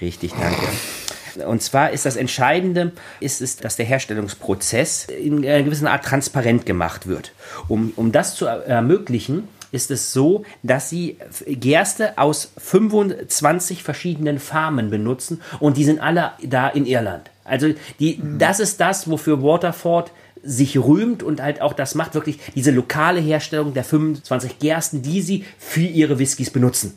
Richtig, 0.00 0.32
danke. 0.32 0.66
Und 1.46 1.62
zwar 1.62 1.90
ist 1.90 2.06
das 2.06 2.16
Entscheidende, 2.16 2.92
ist 3.20 3.40
es, 3.40 3.56
dass 3.56 3.76
der 3.76 3.86
Herstellungsprozess 3.86 5.06
in 5.06 5.44
einer 5.44 5.62
gewissen 5.62 5.86
Art 5.86 6.04
transparent 6.04 6.66
gemacht 6.66 7.06
wird. 7.06 7.32
Um, 7.68 7.92
um 7.96 8.12
das 8.12 8.34
zu 8.34 8.46
er- 8.46 8.64
ermöglichen, 8.66 9.48
ist 9.70 9.90
es 9.90 10.12
so, 10.12 10.44
dass 10.62 10.88
sie 10.88 11.18
Gerste 11.46 12.16
aus 12.16 12.52
25 12.58 13.82
verschiedenen 13.82 14.38
Farmen 14.38 14.90
benutzen 14.90 15.42
und 15.60 15.76
die 15.76 15.84
sind 15.84 16.00
alle 16.00 16.32
da 16.42 16.68
in 16.68 16.86
Irland. 16.86 17.30
Also 17.44 17.74
die, 18.00 18.20
das 18.38 18.60
ist 18.60 18.80
das, 18.80 19.10
wofür 19.10 19.42
Waterford 19.42 20.10
sich 20.42 20.78
rühmt 20.78 21.22
und 21.22 21.42
halt 21.42 21.60
auch 21.60 21.72
das 21.72 21.94
macht, 21.94 22.14
wirklich 22.14 22.38
diese 22.54 22.70
lokale 22.70 23.20
Herstellung 23.20 23.74
der 23.74 23.84
25 23.84 24.58
Gersten, 24.58 25.02
die 25.02 25.20
sie 25.20 25.44
für 25.58 25.80
ihre 25.80 26.18
Whiskys 26.18 26.50
benutzen. 26.50 26.96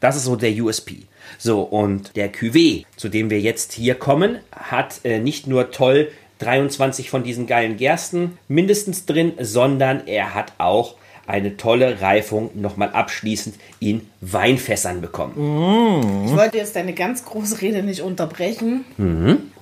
Das 0.00 0.16
ist 0.16 0.24
so 0.24 0.34
der 0.34 0.50
USP. 0.52 1.02
So, 1.38 1.62
und 1.62 2.16
der 2.16 2.32
Cuvée, 2.32 2.84
zu 2.96 3.08
dem 3.08 3.30
wir 3.30 3.40
jetzt 3.40 3.72
hier 3.72 3.94
kommen, 3.94 4.38
hat 4.52 5.00
äh, 5.04 5.18
nicht 5.18 5.46
nur 5.46 5.70
toll 5.70 6.10
23 6.38 7.10
von 7.10 7.22
diesen 7.22 7.46
geilen 7.46 7.76
Gersten 7.76 8.38
mindestens 8.48 9.06
drin, 9.06 9.32
sondern 9.38 10.06
er 10.06 10.34
hat 10.34 10.52
auch 10.58 10.96
eine 11.30 11.56
tolle 11.56 12.00
Reifung 12.00 12.50
nochmal 12.54 12.90
abschließend 12.90 13.54
in 13.78 14.06
Weinfässern 14.20 15.00
bekommen. 15.00 16.26
Ich 16.26 16.36
wollte 16.36 16.56
jetzt 16.56 16.74
deine 16.74 16.92
ganz 16.92 17.24
große 17.24 17.60
Rede 17.60 17.82
nicht 17.82 18.00
unterbrechen. 18.00 18.84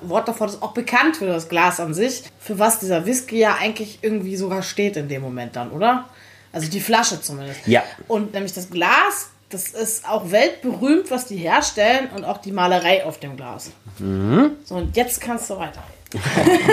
Waterford 0.01 0.51
ist 0.51 0.63
auch 0.63 0.73
bekannt 0.73 1.17
für 1.17 1.27
das 1.27 1.49
Glas 1.49 1.79
an 1.79 1.93
sich, 1.93 2.23
für 2.41 2.59
was 2.59 2.81
dieser 2.81 3.05
Whisky 3.05 3.39
ja 3.39 3.57
eigentlich 3.61 3.99
irgendwie 4.03 4.37
sogar 4.37 4.63
steht 4.63 4.97
in 4.97 5.09
dem 5.09 5.21
Moment 5.21 5.57
dann, 5.57 5.71
oder? 5.71 6.09
Also 6.53 6.71
die 6.71 6.81
Flasche 6.81 7.21
zumindest. 7.21 7.61
Ja. 7.67 7.83
Und 8.07 8.33
nämlich 8.33 8.55
das 8.55 8.71
Glas, 8.71 9.31
das 9.51 9.69
ist 9.69 10.09
auch 10.09 10.31
weltberühmt, 10.31 11.11
was 11.11 11.27
die 11.27 11.37
herstellen 11.37 12.09
und 12.15 12.25
auch 12.25 12.39
die 12.39 12.53
Malerei 12.53 13.05
auf 13.05 13.19
dem 13.19 13.37
Glas. 13.37 13.71
So, 13.99 14.75
und 14.75 14.97
jetzt 14.97 15.21
kannst 15.21 15.49
du 15.51 15.59
weiter. 15.59 15.83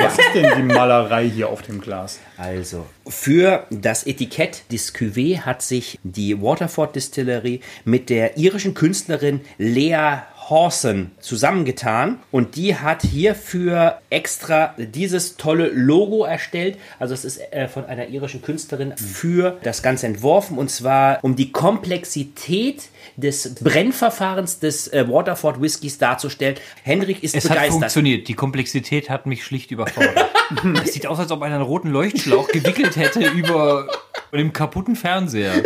Was 0.02 0.18
ist 0.18 0.34
denn 0.34 0.56
die 0.56 0.74
Malerei 0.74 1.30
hier 1.30 1.50
auf 1.50 1.62
dem 1.62 1.82
Glas? 1.82 2.20
Also, 2.38 2.86
für 3.06 3.66
das 3.70 4.08
Etikett 4.08 4.64
des 4.72 4.96
Cuvée 4.96 5.42
hat 5.42 5.62
sich 5.62 6.00
die 6.04 6.42
Waterford 6.42 6.96
Distillery 6.96 7.60
mit 7.84 8.10
der 8.10 8.38
irischen 8.38 8.74
Künstlerin 8.74 9.42
Lea 9.58 10.20
Hawson 10.50 11.12
zusammengetan 11.20 12.20
und 12.32 12.56
die 12.56 12.76
hat 12.76 13.02
hierfür 13.02 14.00
extra 14.10 14.76
dieses 14.78 15.38
tolle 15.38 15.70
Logo 15.70 16.24
erstellt. 16.24 16.78
Also 17.00 17.14
es 17.14 17.26
ist 17.26 17.40
äh, 17.52 17.68
von 17.68 17.86
einer 17.86 18.08
irischen 18.10 18.42
Künstlerin 18.42 18.96
für 18.98 19.58
das 19.64 19.82
Ganze 19.82 20.06
entworfen 20.08 20.58
und 20.58 20.70
zwar 20.70 21.20
um 21.24 21.36
die 21.36 21.52
Komplexität 21.52 22.90
des 23.18 23.56
Brennverfahrens 23.56 24.60
des 24.60 24.88
äh, 24.90 25.08
Waterford 25.10 25.62
Whiskys 25.62 25.98
darzustellen. 25.98 26.56
Henrik 26.84 27.24
ist 27.24 27.36
Es 27.36 27.46
hat 27.46 27.52
begeistert. 27.52 27.80
funktioniert. 27.80 28.28
Die 28.28 28.34
Komplexität 28.36 29.10
hat 29.10 29.26
mich 29.26 29.44
schlicht 29.44 29.72
überfordert. 29.72 30.26
Es 30.84 30.94
sieht 30.94 31.08
aus, 31.08 31.18
als 31.18 31.32
ob 31.32 31.42
einer 31.42 31.56
einen 31.56 31.64
roten 31.64 31.90
Leuchtschlauch 31.90 32.48
gewickelt 32.50 32.96
hätte 32.98 33.28
über 33.30 33.88
dem 34.32 34.54
kaputten 34.54 34.96
Fernseher. 34.96 35.64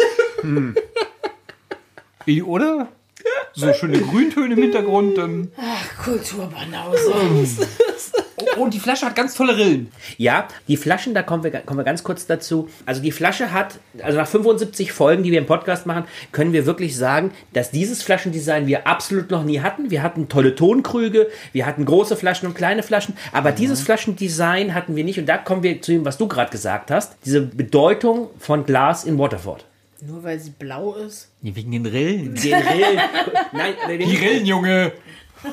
Wie, 2.23 2.41
Oder? 2.43 2.87
So 3.53 3.73
schöne 3.73 3.99
Grüntöne 3.99 4.53
im 4.53 4.61
Hintergrund. 4.61 5.17
Dann 5.17 5.51
Kulturbanause. 6.03 7.13
und 8.57 8.73
die 8.73 8.79
Flasche 8.79 9.05
hat 9.05 9.15
ganz 9.15 9.35
tolle 9.35 9.57
Rillen. 9.57 9.91
Ja, 10.17 10.47
die 10.67 10.77
Flaschen, 10.77 11.13
da 11.13 11.23
kommen 11.23 11.43
wir, 11.43 11.51
kommen 11.51 11.79
wir 11.79 11.83
ganz 11.83 12.03
kurz 12.03 12.25
dazu. 12.25 12.69
Also 12.85 13.01
die 13.01 13.11
Flasche 13.11 13.51
hat, 13.51 13.79
also 14.01 14.17
nach 14.17 14.27
75 14.27 14.91
Folgen, 14.91 15.23
die 15.23 15.31
wir 15.31 15.39
im 15.39 15.45
Podcast 15.45 15.85
machen, 15.85 16.05
können 16.31 16.53
wir 16.53 16.65
wirklich 16.65 16.95
sagen, 16.95 17.31
dass 17.53 17.71
dieses 17.71 18.03
Flaschendesign 18.03 18.67
wir 18.67 18.87
absolut 18.87 19.31
noch 19.31 19.43
nie 19.43 19.59
hatten. 19.61 19.91
Wir 19.91 20.03
hatten 20.03 20.29
tolle 20.29 20.55
Tonkrüge, 20.55 21.27
wir 21.51 21.65
hatten 21.65 21.85
große 21.85 22.15
Flaschen 22.15 22.47
und 22.47 22.53
kleine 22.55 22.83
Flaschen, 22.83 23.15
aber 23.31 23.51
dieses 23.51 23.81
Flaschendesign 23.81 24.73
hatten 24.73 24.95
wir 24.95 25.03
nicht. 25.03 25.19
Und 25.19 25.25
da 25.25 25.37
kommen 25.37 25.63
wir 25.63 25.81
zu 25.81 25.91
dem, 25.91 26.05
was 26.05 26.17
du 26.17 26.27
gerade 26.27 26.51
gesagt 26.51 26.91
hast, 26.91 27.17
diese 27.25 27.41
Bedeutung 27.41 28.29
von 28.39 28.65
Glas 28.65 29.03
in 29.03 29.17
Waterford. 29.17 29.65
Nur 30.01 30.23
weil 30.23 30.39
sie 30.39 30.51
blau 30.51 30.93
ist. 30.95 31.29
Wegen 31.41 31.71
den 31.71 31.85
Rillen. 31.85 32.35
Den 32.35 32.53
Rillen. 32.53 32.99
Nein, 33.51 33.73
Die 33.87 34.15
Rillen, 34.15 34.45
Junge. 34.45 34.93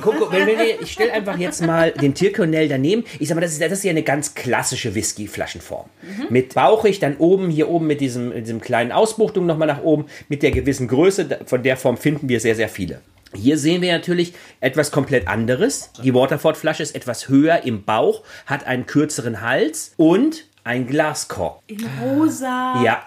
guck, 0.00 0.32
wenn, 0.32 0.46
wenn 0.46 0.58
wir, 0.58 0.80
ich 0.80 0.92
stelle 0.92 1.12
einfach 1.12 1.36
jetzt 1.36 1.62
mal 1.64 1.90
den 1.92 2.14
Tierkernel 2.14 2.68
daneben. 2.68 3.04
Ich 3.18 3.28
sag 3.28 3.34
mal, 3.34 3.40
das 3.40 3.52
ist, 3.52 3.62
das 3.62 3.72
ist 3.72 3.84
ja 3.84 3.90
eine 3.90 4.02
ganz 4.02 4.34
klassische 4.34 4.94
Whisky-Flaschenform. 4.94 5.88
Mit 6.30 6.54
bauchig, 6.54 7.00
dann 7.00 7.16
oben, 7.16 7.50
hier 7.50 7.68
oben 7.68 7.86
mit 7.86 8.00
diesem, 8.00 8.28
mit 8.30 8.46
diesem 8.46 8.60
kleinen 8.60 8.92
Ausbuchtung 8.92 9.46
nochmal 9.46 9.68
nach 9.68 9.82
oben, 9.82 10.06
mit 10.28 10.42
der 10.42 10.52
gewissen 10.52 10.86
Größe. 10.88 11.40
Von 11.46 11.62
der 11.62 11.76
Form 11.76 11.96
finden 11.96 12.28
wir 12.28 12.40
sehr, 12.40 12.54
sehr 12.54 12.68
viele. 12.68 13.00
Hier 13.34 13.58
sehen 13.58 13.82
wir 13.82 13.92
natürlich 13.92 14.32
etwas 14.60 14.90
komplett 14.92 15.26
anderes. 15.28 15.90
Die 16.02 16.14
Waterford-Flasche 16.14 16.82
ist 16.82 16.94
etwas 16.94 17.28
höher 17.28 17.64
im 17.64 17.84
Bauch, 17.84 18.22
hat 18.46 18.64
einen 18.66 18.86
kürzeren 18.86 19.40
Hals 19.40 19.92
und 19.96 20.46
ein 20.64 20.86
Glaskorb. 20.86 21.62
In 21.66 21.84
rosa. 22.02 22.82
Ja. 22.84 23.02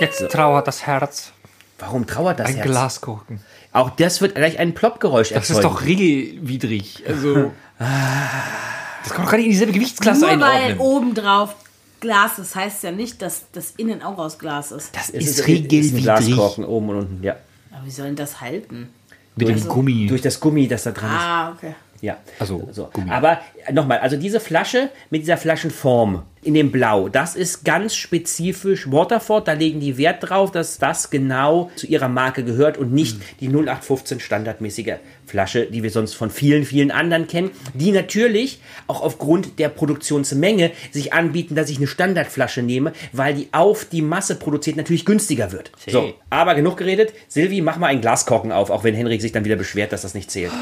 Jetzt 0.00 0.28
trauert 0.30 0.66
das 0.66 0.86
Herz. 0.86 1.32
Warum 1.78 2.06
trauert 2.06 2.38
das 2.40 2.48
Ein 2.48 2.54
Herz? 2.56 2.66
Glaskorken. 2.66 3.40
Auch 3.72 3.90
das 3.90 4.20
wird 4.20 4.34
gleich 4.34 4.58
ein 4.58 4.74
Ploppgeräusch 4.74 5.30
Das 5.30 5.50
erzeugen. 5.50 5.58
ist 5.58 5.64
doch 5.64 5.84
regelwidrig. 5.84 7.02
Also. 7.08 7.52
Das 7.78 9.12
kann 9.12 9.24
doch 9.24 9.30
gar 9.30 9.36
nicht 9.38 9.46
in 9.46 9.52
dieselbe 9.52 9.72
Gewichtsklasse 9.72 10.20
Nur 10.20 10.30
weil 10.30 10.42
einordnen. 10.42 10.78
obendrauf 10.78 11.54
Glas 12.00 12.38
ist, 12.38 12.54
heißt 12.56 12.82
ja 12.84 12.92
nicht, 12.92 13.22
dass 13.22 13.44
das 13.52 13.72
innen 13.76 14.02
auch 14.02 14.18
aus 14.18 14.38
Glas 14.38 14.72
ist. 14.72 14.94
Das 14.94 15.08
Es 15.10 15.24
ist, 15.24 15.30
ist 15.30 15.40
ein 15.40 15.44
regelwidrig. 15.46 16.02
Glaskorken 16.02 16.64
oben 16.64 16.88
und 16.90 16.96
unten, 16.98 17.22
ja. 17.24 17.36
Aber 17.72 17.84
wie 17.86 17.90
soll 17.90 18.06
denn 18.06 18.16
das 18.16 18.40
halten? 18.40 18.90
Mit 19.36 19.48
dem 19.48 19.66
Gummi. 19.68 20.06
Durch 20.08 20.20
das 20.20 20.38
Gummi, 20.40 20.68
das 20.68 20.82
da 20.82 20.90
dran 20.90 21.10
ist. 21.10 21.16
Ah, 21.22 21.52
okay. 21.56 21.74
Ja. 22.00 22.16
Also, 22.38 22.68
so. 22.72 22.90
Gummi. 22.92 23.10
Aber 23.10 23.40
nochmal, 23.72 23.98
also 24.00 24.16
diese 24.16 24.40
Flasche 24.40 24.90
mit 25.10 25.22
dieser 25.22 25.36
Flaschenform 25.36 26.22
in 26.42 26.54
dem 26.54 26.72
Blau, 26.72 27.08
das 27.08 27.36
ist 27.36 27.64
ganz 27.64 27.94
spezifisch 27.94 28.90
Waterford. 28.90 29.46
Da 29.46 29.52
legen 29.52 29.80
die 29.80 29.96
Wert 29.96 30.28
drauf, 30.28 30.50
dass 30.50 30.78
das 30.78 31.10
genau 31.10 31.70
zu 31.76 31.86
ihrer 31.86 32.08
Marke 32.08 32.42
gehört 32.44 32.78
und 32.78 32.92
nicht 32.92 33.18
die 33.40 33.48
0815 33.48 34.18
standardmäßige 34.20 34.94
Flasche, 35.24 35.66
die 35.66 35.82
wir 35.82 35.90
sonst 35.90 36.14
von 36.14 36.30
vielen, 36.30 36.64
vielen 36.64 36.90
anderen 36.90 37.28
kennen, 37.28 37.52
die 37.74 37.92
natürlich 37.92 38.60
auch 38.88 39.02
aufgrund 39.02 39.58
der 39.60 39.68
Produktionsmenge 39.68 40.72
sich 40.90 41.12
anbieten, 41.12 41.54
dass 41.54 41.70
ich 41.70 41.78
eine 41.78 41.86
Standardflasche 41.86 42.62
nehme, 42.62 42.92
weil 43.12 43.34
die 43.34 43.48
auf 43.52 43.84
die 43.84 44.02
Masse 44.02 44.34
produziert 44.34 44.76
natürlich 44.76 45.04
günstiger 45.04 45.52
wird. 45.52 45.70
So, 45.86 46.14
aber 46.28 46.54
genug 46.54 46.76
geredet. 46.76 47.12
Silvi, 47.28 47.60
mach 47.60 47.76
mal 47.76 47.86
einen 47.86 48.00
Glaskorken 48.00 48.50
auf, 48.50 48.70
auch 48.70 48.82
wenn 48.82 48.94
Henrik 48.94 49.22
sich 49.22 49.32
dann 49.32 49.44
wieder 49.44 49.56
beschwert, 49.56 49.92
dass 49.92 50.02
das 50.02 50.14
nicht 50.14 50.30
zählt. 50.30 50.52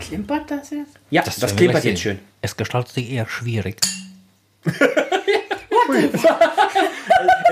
Klimpert 0.00 0.50
das 0.50 0.70
jetzt? 0.70 0.92
Ja, 1.10 1.22
das, 1.22 1.56
klimpert 1.56 1.84
jetzt 1.84 2.02
schön. 2.02 2.18
Es 2.42 2.56
gestaltet 2.56 2.94
sich 2.94 3.10
eher 3.10 3.26
schwierig. 3.26 3.76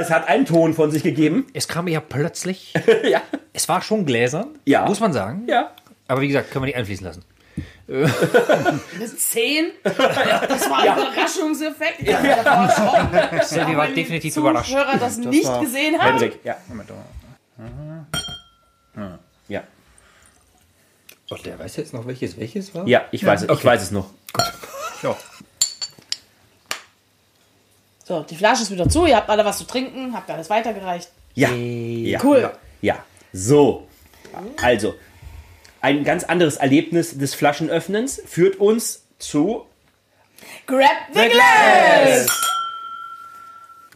Es 0.00 0.10
hat 0.10 0.28
einen 0.28 0.46
Ton 0.46 0.74
von 0.74 0.90
sich 0.90 1.02
gegeben. 1.02 1.46
Es 1.52 1.66
kam 1.68 1.88
ja 1.88 2.00
plötzlich. 2.00 2.72
ja. 3.04 3.20
Es 3.52 3.68
war 3.68 3.82
schon 3.82 4.06
gläsern. 4.06 4.58
Ja. 4.64 4.84
Muss 4.86 5.00
man 5.00 5.12
sagen. 5.12 5.44
Ja. 5.48 5.72
Aber 6.06 6.20
wie 6.20 6.28
gesagt, 6.28 6.50
können 6.50 6.62
wir 6.64 6.66
nicht 6.66 6.76
einfließen 6.76 7.04
lassen. 7.06 7.24
Eine 7.88 8.08
10? 9.16 9.70
Das 9.82 9.98
war 9.98 10.78
ein 10.78 10.98
Überraschungseffekt. 10.98 12.00
Ich 12.00 12.06
bin 12.06 12.14
davor 12.44 12.52
erschrocken. 12.68 13.40
Silvi 13.42 13.76
war 13.76 13.88
Wenn 13.88 13.94
definitiv 13.94 14.32
die 14.34 14.40
überrascht. 14.40 14.70
Zuhörer 14.70 14.96
das, 14.98 15.16
nicht 15.18 15.46
war- 15.46 15.60
gesehen 15.60 15.98
haben. 15.98 16.18
Henrik, 16.18 16.38
ja. 16.44 16.56
Moment, 16.68 16.90
Ja. 19.48 19.62
Oh, 21.30 21.36
der 21.44 21.58
weiß 21.58 21.76
jetzt 21.76 21.92
noch, 21.92 22.06
welches 22.06 22.38
welches 22.38 22.74
war? 22.74 22.86
Ja, 22.86 23.02
ich 23.10 23.24
weiß, 23.26 23.42
es, 23.42 23.50
ich 23.58 23.64
weiß 23.64 23.82
es 23.82 23.90
noch. 23.90 24.10
ja. 25.02 25.16
So, 28.08 28.20
die 28.20 28.36
Flasche 28.36 28.62
ist 28.62 28.70
wieder 28.70 28.88
zu. 28.88 29.04
Ihr 29.04 29.16
habt 29.16 29.28
alle 29.28 29.44
was 29.44 29.58
zu 29.58 29.64
trinken. 29.64 30.14
Habt 30.14 30.30
alles 30.30 30.48
weitergereicht. 30.48 31.10
Ja. 31.34 31.50
ja. 31.50 32.18
Cool. 32.24 32.40
Ja. 32.40 32.52
ja. 32.80 33.04
So. 33.34 33.86
Also, 34.62 34.94
ein 35.82 36.04
ganz 36.04 36.24
anderes 36.24 36.56
Erlebnis 36.56 37.18
des 37.18 37.34
Flaschenöffnens 37.34 38.22
führt 38.24 38.56
uns 38.56 39.02
zu. 39.18 39.66
Grab 40.66 40.88
the 41.12 41.28
glass! 41.28 42.28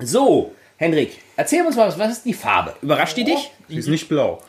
So, 0.01 0.55
Henrik, 0.77 1.19
erzähl 1.37 1.65
uns 1.65 1.77
mal, 1.77 1.89
was, 1.89 1.99
was 1.99 2.13
ist 2.13 2.27
die 2.27 2.35
Farbe? 2.35 2.75
Überrascht 2.83 3.17
die 3.17 3.25
dich? 3.25 3.51
Die 3.69 3.77
ist 3.77 3.89
nicht 3.89 4.09
blau. 4.11 4.43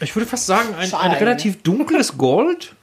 Ich 0.00 0.16
würde 0.16 0.26
fast 0.26 0.46
sagen, 0.46 0.74
ein, 0.74 0.92
ein 0.92 1.12
relativ 1.12 1.62
dunkles 1.62 2.18
Gold. 2.18 2.74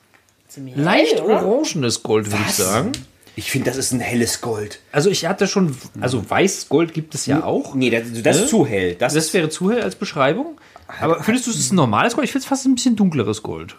Ziemlich 0.48 0.78
Leicht 0.78 1.20
orangenes 1.20 2.04
Gold, 2.04 2.32
würde 2.32 2.44
ich 2.48 2.56
sagen. 2.56 2.92
Ich 3.40 3.52
finde, 3.52 3.70
das 3.70 3.78
ist 3.78 3.92
ein 3.94 4.00
helles 4.02 4.42
Gold. 4.42 4.80
Also 4.92 5.10
ich 5.10 5.26
hatte 5.26 5.48
schon, 5.48 5.76
also 6.02 6.30
Weißgold 6.30 6.94
gibt 6.94 7.16
es 7.16 7.26
ja 7.26 7.44
auch. 7.44 7.74
Nee, 7.74 7.90
das, 7.90 8.04
das 8.22 8.38
Ne? 8.38 8.44
ist 8.44 8.50
zu 8.50 8.66
hell. 8.66 8.96
Das, 8.96 9.14
Das 9.14 9.34
wäre 9.34 9.50
zu 9.50 9.72
hell 9.72 9.82
als 9.82 9.96
Beschreibung. 9.96 10.60
Aber 11.00 11.24
findest 11.24 11.48
du, 11.48 11.52
es 11.52 11.58
ist 11.58 11.72
ein 11.72 11.76
normales 11.76 12.16
Gold? 12.16 12.26
Ich 12.26 12.32
finde 12.32 12.44
es 12.44 12.50
fast 12.50 12.66
ein 12.66 12.76
bisschen 12.76 12.96
dunkleres 12.96 13.42
Gold. 13.44 13.76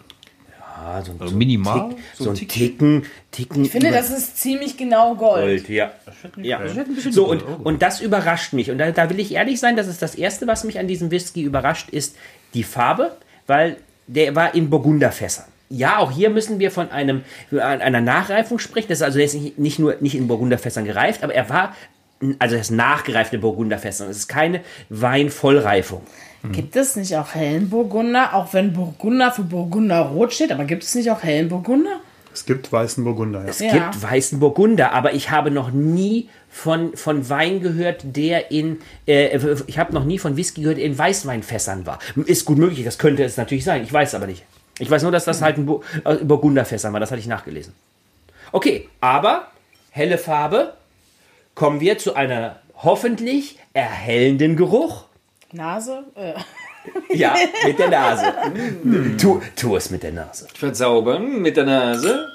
ah, 0.83 1.01
so, 1.03 1.11
ein- 1.11 1.21
Also 1.21 1.31
so 1.33 1.37
minimal. 1.37 1.89
Tick, 1.89 1.97
so 2.17 2.29
ein 2.31 2.35
Ticken, 2.35 3.05
Ticken. 3.31 3.65
Ich 3.65 3.71
finde, 3.71 3.91
das 3.91 4.09
ist 4.09 4.37
ziemlich 4.37 4.77
genau 4.77 5.13
Gold. 5.15 5.65
Gold, 5.65 5.69
ja. 5.69 5.91
ja. 6.37 6.59
So, 7.11 7.25
und, 7.29 7.41
und 7.43 7.81
das 7.83 8.01
überrascht 8.01 8.53
mich. 8.53 8.71
Und 8.71 8.79
da, 8.79 8.89
da 8.91 9.09
will 9.11 9.19
ich 9.19 9.31
ehrlich 9.33 9.59
sein, 9.59 9.75
das 9.75 9.87
ist 9.87 10.01
das 10.01 10.15
Erste, 10.15 10.47
was 10.47 10.63
mich 10.63 10.79
an 10.79 10.87
diesem 10.87 11.11
Whisky 11.11 11.43
überrascht, 11.43 11.89
ist 11.91 12.15
die 12.55 12.63
Farbe, 12.63 13.15
weil 13.45 13.77
der 14.07 14.35
war 14.35 14.55
in 14.55 14.69
Burgunderfässern. 14.71 15.45
Ja, 15.71 15.97
auch 15.99 16.11
hier 16.11 16.29
müssen 16.29 16.59
wir 16.59 16.69
von 16.69 16.91
einem, 16.91 17.23
einer 17.51 18.01
Nachreifung 18.01 18.59
sprechen. 18.59 18.87
Das 18.89 18.99
ist 18.99 19.03
also 19.03 19.19
jetzt 19.19 19.35
nicht, 19.35 19.57
nicht 19.57 19.79
nur 19.79 19.95
nicht 20.01 20.15
in 20.15 20.27
Burgunderfässern 20.27 20.85
gereift, 20.85 21.23
aber 21.23 21.33
er 21.33 21.49
war, 21.49 21.75
also 22.39 22.55
er 22.55 22.61
ist 22.61 22.71
nachgereift 22.71 23.33
in 23.33 23.41
Burgunderfässern. 23.41 24.09
Es 24.09 24.17
ist 24.17 24.27
keine 24.27 24.61
Weinvollreifung. 24.89 26.01
Gibt 26.51 26.75
es 26.75 26.95
nicht 26.95 27.15
auch 27.15 27.35
hellen 27.35 27.69
Burgunder? 27.69 28.33
Auch 28.33 28.51
wenn 28.53 28.73
Burgunder 28.73 29.31
für 29.31 29.43
Burgunder 29.43 29.99
rot 30.01 30.33
steht, 30.33 30.51
aber 30.51 30.65
gibt 30.65 30.83
es 30.83 30.95
nicht 30.95 31.11
auch 31.11 31.21
hellen 31.21 31.49
Burgunder? 31.49 31.99
Es 32.33 32.45
gibt 32.45 32.71
weißen 32.71 33.03
Burgunder, 33.03 33.43
ja. 33.43 33.49
Es 33.49 33.59
Ja. 33.59 33.73
gibt 33.73 34.01
weißen 34.01 34.39
Burgunder, 34.39 34.93
aber 34.93 35.13
ich 35.13 35.29
habe 35.31 35.51
noch 35.51 35.71
nie 35.71 36.29
von, 36.49 36.95
von 36.95 37.29
Wein 37.29 37.61
gehört, 37.61 38.01
der 38.03 38.51
in, 38.51 38.79
äh, 39.05 39.37
ich 39.67 39.77
habe 39.77 39.93
noch 39.93 40.05
nie 40.05 40.17
von 40.17 40.35
Whisky 40.37 40.61
gehört, 40.61 40.77
der 40.77 40.85
in 40.85 40.97
Weißweinfässern 40.97 41.85
war. 41.85 41.99
Ist 42.25 42.45
gut 42.45 42.57
möglich, 42.57 42.85
das 42.85 42.97
könnte 42.97 43.23
es 43.23 43.37
natürlich 43.37 43.63
sein, 43.65 43.83
ich 43.83 43.91
weiß 43.93 44.09
es 44.09 44.15
aber 44.15 44.27
nicht. 44.27 44.43
Ich 44.81 44.89
weiß 44.89 45.03
nur, 45.03 45.11
dass 45.11 45.25
das 45.25 45.41
halt 45.41 45.57
ein 45.57 45.65
Bur 45.67 45.83
äh, 46.03 46.15
Burgunderfässern 46.15 46.91
war, 46.91 46.99
das 46.99 47.11
hatte 47.11 47.19
ich 47.19 47.27
nachgelesen. 47.27 47.73
Okay, 48.51 48.89
aber 48.99 49.47
helle 49.91 50.17
Farbe, 50.17 50.73
kommen 51.53 51.79
wir 51.79 51.97
zu 51.97 52.15
einer 52.15 52.59
hoffentlich 52.75 53.59
erhellenden 53.73 54.55
Geruch. 54.57 55.05
Nase? 55.51 56.03
Äh, 56.15 56.33
Ja, 57.13 57.35
mit 57.65 57.77
der 57.77 57.89
Nase. 57.89 58.33
Tu, 59.19 59.39
tu 59.55 59.75
es 59.75 59.91
mit 59.91 60.01
der 60.01 60.13
Nase. 60.13 60.47
Verzaubern 60.55 61.39
mit 61.39 61.55
der 61.55 61.65
Nase. 61.65 62.27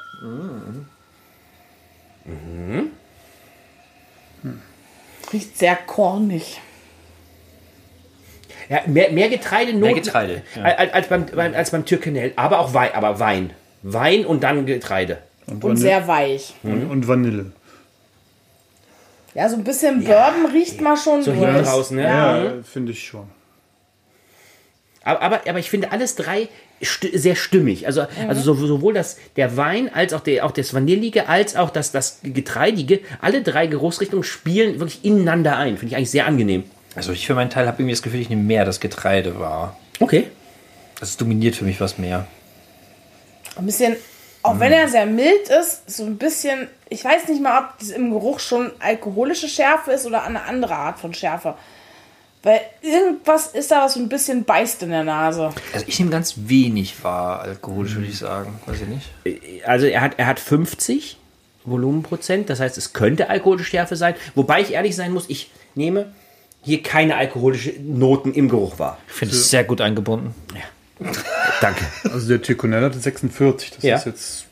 riecht 5.32 5.59
sehr 5.59 5.74
kornig. 5.74 6.61
Ja, 8.68 8.81
mehr, 8.87 9.11
mehr 9.12 9.29
Getreidenoten 9.29 9.81
Mehr 9.81 9.94
Getreide, 9.94 10.42
ja. 10.57 10.62
als, 10.62 10.92
als, 10.92 11.07
beim, 11.09 11.26
beim- 11.26 11.55
als 11.55 11.70
beim 11.70 11.85
Türkenell, 11.85 12.33
aber 12.37 12.59
auch 12.59 12.74
Wein, 12.74 12.90
aber 12.94 13.18
Wein. 13.20 13.50
Wein 13.83 14.26
und 14.26 14.42
dann 14.42 14.66
Getreide. 14.66 15.18
Und, 15.46 15.62
Und 15.64 15.76
sehr 15.76 16.09
weich. 16.09 16.55
und, 16.64 16.90
und 16.90 17.07
Vanille. 17.07 17.52
Ja, 19.35 19.48
so 19.48 19.57
ein 19.57 19.64
bisschen 19.64 20.02
Bourbon 20.02 20.46
riecht 20.52 20.81
man 20.81 20.96
schon 20.96 21.22
So 21.22 21.33
durch. 21.33 21.62
draußen, 21.62 21.96
ne? 21.96 22.02
Ja. 22.02 22.44
Ja, 22.44 22.52
finde 22.64 22.92
ich 22.92 23.07
schon. 23.07 23.29
Aber, 25.05 25.22
aber, 25.22 25.40
aber 25.48 25.59
ich 25.61 25.70
finde 25.70 25.92
alles 25.92 26.16
drei 26.16 26.48
sti 26.83 27.16
sehr 27.16 27.37
stimmig. 27.37 27.87
Also, 27.87 28.07
also 28.29 28.40
so- 28.55 28.66
sowohl 28.66 28.94
das, 28.94 29.18
der 29.37 29.57
Wein 29.57 29.92
als 29.94 30.12
auch, 30.14 30.20
der, 30.20 30.44
auch 30.44 30.50
das 30.50 30.74
Vanillige 30.74 31.29
als 31.29 31.55
auch 31.55 31.70
das, 31.70 31.92
das 31.92 32.18
Getreidige, 32.24 33.00
alle 33.20 33.42
drei 33.42 33.66
Geruchsrichtungen 33.68 34.24
spielen 34.24 34.81
wirklich 34.81 35.05
ineinander 35.05 35.57
ein. 35.59 35.76
Finde 35.76 35.92
ich 35.92 35.96
eigentlich 35.96 36.11
sehr 36.11 36.26
angenehm. 36.26 36.64
Also 36.96 37.12
ich 37.12 37.26
für 37.26 37.35
meinen 37.35 37.50
Teil 37.50 37.66
habe 37.66 37.76
irgendwie 37.76 37.92
das 37.92 38.02
Gefühl, 38.02 38.20
ich 38.20 38.30
nehme 38.30 38.42
mehr 38.42 38.64
das 38.64 38.80
Getreide 38.80 39.38
wahr. 39.38 39.76
Okay. 40.00 40.28
Das 40.98 41.16
dominiert 41.16 41.54
für 41.54 41.64
mich 41.64 41.80
was 41.80 41.98
mehr. 41.98 42.26
Ein 43.56 43.66
bisschen, 43.66 43.96
auch 44.42 44.59
wenn 44.59 44.72
er 44.72 44.88
sehr 44.88 45.06
mild 45.06 45.48
ist, 45.48 45.90
so 45.90 46.04
ein 46.04 46.16
bisschen, 46.16 46.68
ich 46.88 47.04
weiß 47.04 47.28
nicht 47.28 47.42
mal, 47.42 47.59
ob 47.61 47.78
das 47.78 47.90
im 47.90 48.11
Geruch 48.11 48.40
schon 48.40 48.72
alkoholische 48.80 49.48
Schärfe 49.48 49.92
ist 49.92 50.06
oder 50.06 50.24
eine 50.24 50.42
andere 50.44 50.74
Art 50.74 50.98
von 50.98 51.12
Schärfe. 51.12 51.54
Weil 52.42 52.61
irgendwas 52.80 53.48
ist 53.48 53.70
da, 53.70 53.85
was 53.85 53.94
so 53.94 54.00
ein 54.00 54.09
bisschen 54.09 54.44
beißt 54.44 54.82
in 54.85 54.90
der 54.90 55.04
Nase. 55.04 55.52
Also 55.72 55.85
ich 55.88 55.98
nehme 55.98 56.12
ganz 56.12 56.35
wenig 56.37 57.02
wahr, 57.02 57.40
alkoholisch 57.40 57.96
würde 57.96 58.06
ich 58.06 58.18
sagen. 58.18 58.61
Weiß 58.66 58.78
ich 58.80 58.88
nicht. 58.88 59.66
Also 59.66 59.87
er 59.87 60.00
hat, 60.00 60.12
er 60.18 60.26
hat 60.26 60.38
50 60.38 61.18
Volumenprozent. 61.64 62.48
Das 62.48 62.61
heißt, 62.61 62.78
es 62.78 62.92
könnte 62.92 63.28
alkoholische 63.28 63.70
Schärfe 63.70 63.96
sein. 63.96 64.14
Wobei 64.35 64.61
ich 64.61 64.72
ehrlich 64.72 64.94
sein 64.94 65.12
muss, 65.12 65.28
ich 65.28 65.50
nehme 65.74 66.12
hier 66.66 66.83
keine 66.83 67.16
alkoholische 67.16 67.72
Noten 67.81 68.35
im 68.35 68.48
Geruch 68.50 68.79
wahr. 68.79 68.98
Ich 69.09 69.14
finde 69.14 69.35
es 69.35 69.48
sehr 69.50 69.64
gut 69.64 69.81
eingebunden. 69.81 70.35
Danke. 71.61 71.85
Also 72.12 72.29
der 72.29 72.42
Tirconell 72.42 72.83
hatte 72.85 72.98
46. 72.98 73.70
Das 73.76 73.83
Ja. 73.85 73.96
ist 73.96 74.07
jetzt 74.07 74.44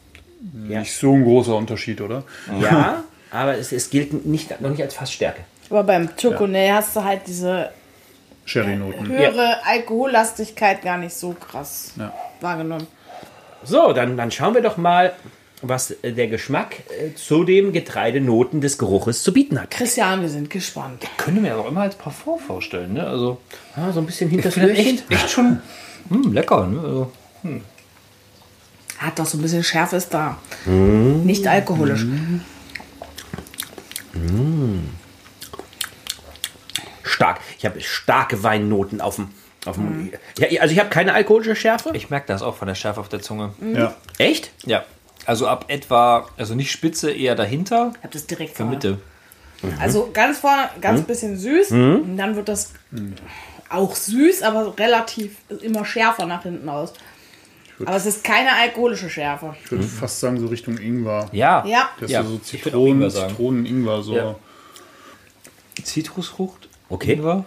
Ja. 0.68 0.80
nicht 0.80 0.94
so 0.94 1.12
ein 1.12 1.24
großer 1.24 1.54
Unterschied, 1.56 2.00
oder? 2.00 2.22
Ja, 2.60 3.04
aber 3.30 3.58
es, 3.58 3.72
es 3.72 3.90
gilt 3.90 4.24
nicht, 4.26 4.60
noch 4.60 4.70
nicht 4.70 4.82
als 4.82 4.94
Fassstärke. 4.94 5.40
Aber 5.70 5.82
beim 5.82 6.14
Türkonell 6.16 6.72
hast 6.72 6.94
du 6.94 7.02
halt 7.04 7.22
diese 7.26 7.70
Sherry-Noten. 8.44 9.08
höhere 9.08 9.64
Alkohollastigkeit 9.66 10.82
gar 10.82 10.98
nicht 10.98 11.14
so 11.14 11.32
krass 11.32 11.92
Ja. 11.98 12.12
wahrgenommen. 12.40 12.86
So, 13.64 13.92
dann, 13.92 14.16
dann 14.16 14.30
schauen 14.30 14.54
wir 14.54 14.60
doch 14.60 14.76
mal, 14.76 15.12
was 15.62 15.90
äh, 16.02 16.12
der 16.12 16.28
Geschmack 16.28 16.76
äh, 16.90 17.14
zu 17.14 17.44
den 17.44 17.72
Getreidenoten 17.72 18.60
des 18.60 18.78
Geruches 18.78 19.22
zu 19.22 19.32
bieten 19.32 19.60
hat. 19.60 19.70
Christian, 19.70 20.20
wir 20.22 20.28
sind 20.28 20.50
gespannt. 20.50 21.04
Können 21.16 21.42
wir 21.44 21.56
auch 21.58 21.68
immer 21.68 21.82
als 21.82 21.94
Parfum 21.96 22.38
vorstellen, 22.38 22.94
ne? 22.94 23.06
Also, 23.06 23.38
Ah, 23.76 23.90
so 23.92 24.00
ein 24.00 24.06
bisschen 24.06 24.30
hinter 24.30 24.56
echt, 24.56 25.10
echt 25.10 25.30
schon 25.30 25.60
hm, 26.08 26.32
lecker, 26.32 26.66
ne? 26.66 26.80
Also, 26.80 27.10
Hat 28.98 29.18
doch 29.18 29.26
so 29.26 29.38
ein 29.38 29.42
bisschen 29.42 29.64
Schärfe 29.64 29.96
ist 29.96 30.12
da. 30.12 30.38
Nicht 30.66 31.46
alkoholisch. 31.46 32.04
Stark. 37.02 37.40
Ich 37.58 37.64
habe 37.64 37.80
starke 37.80 38.42
Weinnoten 38.42 39.00
auf 39.00 39.16
dem. 39.16 39.28
Auf 39.66 39.76
dem 39.76 40.12
ja, 40.38 40.60
also 40.60 40.72
ich 40.74 40.78
habe 40.78 40.90
keine 40.90 41.14
alkoholische 41.14 41.56
Schärfe. 41.56 41.90
ich 41.94 42.10
merke 42.10 42.26
das 42.26 42.42
auch 42.42 42.54
von 42.54 42.68
der 42.68 42.74
Schärfe 42.74 43.00
auf 43.00 43.08
der 43.08 43.22
Zunge. 43.22 43.54
Ja. 43.74 43.94
Echt? 44.18 44.50
Ja. 44.66 44.84
Also 45.26 45.46
ab 45.46 45.66
etwa, 45.68 46.28
also 46.36 46.54
nicht 46.54 46.70
Spitze, 46.70 47.10
eher 47.10 47.34
dahinter, 47.34 47.92
Ich 47.98 48.04
hab 48.04 48.10
das 48.10 48.26
direkt 48.26 48.50
für 48.52 48.64
vorne. 48.64 48.70
Mitte. 48.72 48.98
Also 49.80 50.10
ganz 50.12 50.38
vorne, 50.38 50.68
ganz 50.80 51.02
bisschen 51.02 51.38
süß. 51.38 51.70
Und 51.70 52.16
dann 52.16 52.36
wird 52.36 52.48
das 52.48 52.72
auch 53.70 53.94
süß, 53.94 54.42
aber 54.42 54.78
relativ 54.78 55.36
immer 55.62 55.84
schärfer 55.84 56.26
nach 56.26 56.42
hinten 56.42 56.68
aus. 56.68 56.92
Aber 57.84 57.96
es 57.96 58.06
ist 58.06 58.22
keine 58.22 58.52
alkoholische 58.54 59.10
Schärfe. 59.10 59.56
Ich 59.64 59.70
würde 59.70 59.84
fast 59.84 60.20
sagen, 60.20 60.38
so 60.38 60.46
Richtung 60.46 60.78
Ingwer. 60.78 61.28
Ja. 61.32 61.64
Ja. 61.66 61.88
Das 61.98 62.10
Ja, 62.10 62.20
ist 62.20 62.26
so 62.26 62.32
Ingwer 62.34 62.44
Zitronen, 62.44 63.10
sagen. 63.10 63.30
Zitronen, 63.30 63.66
Ingwer, 63.66 64.02
so. 64.02 64.14
Ja. 64.14 64.34
Zitrusfrucht. 65.82 66.68
Okay. 66.88 67.14
Ingwer. 67.14 67.44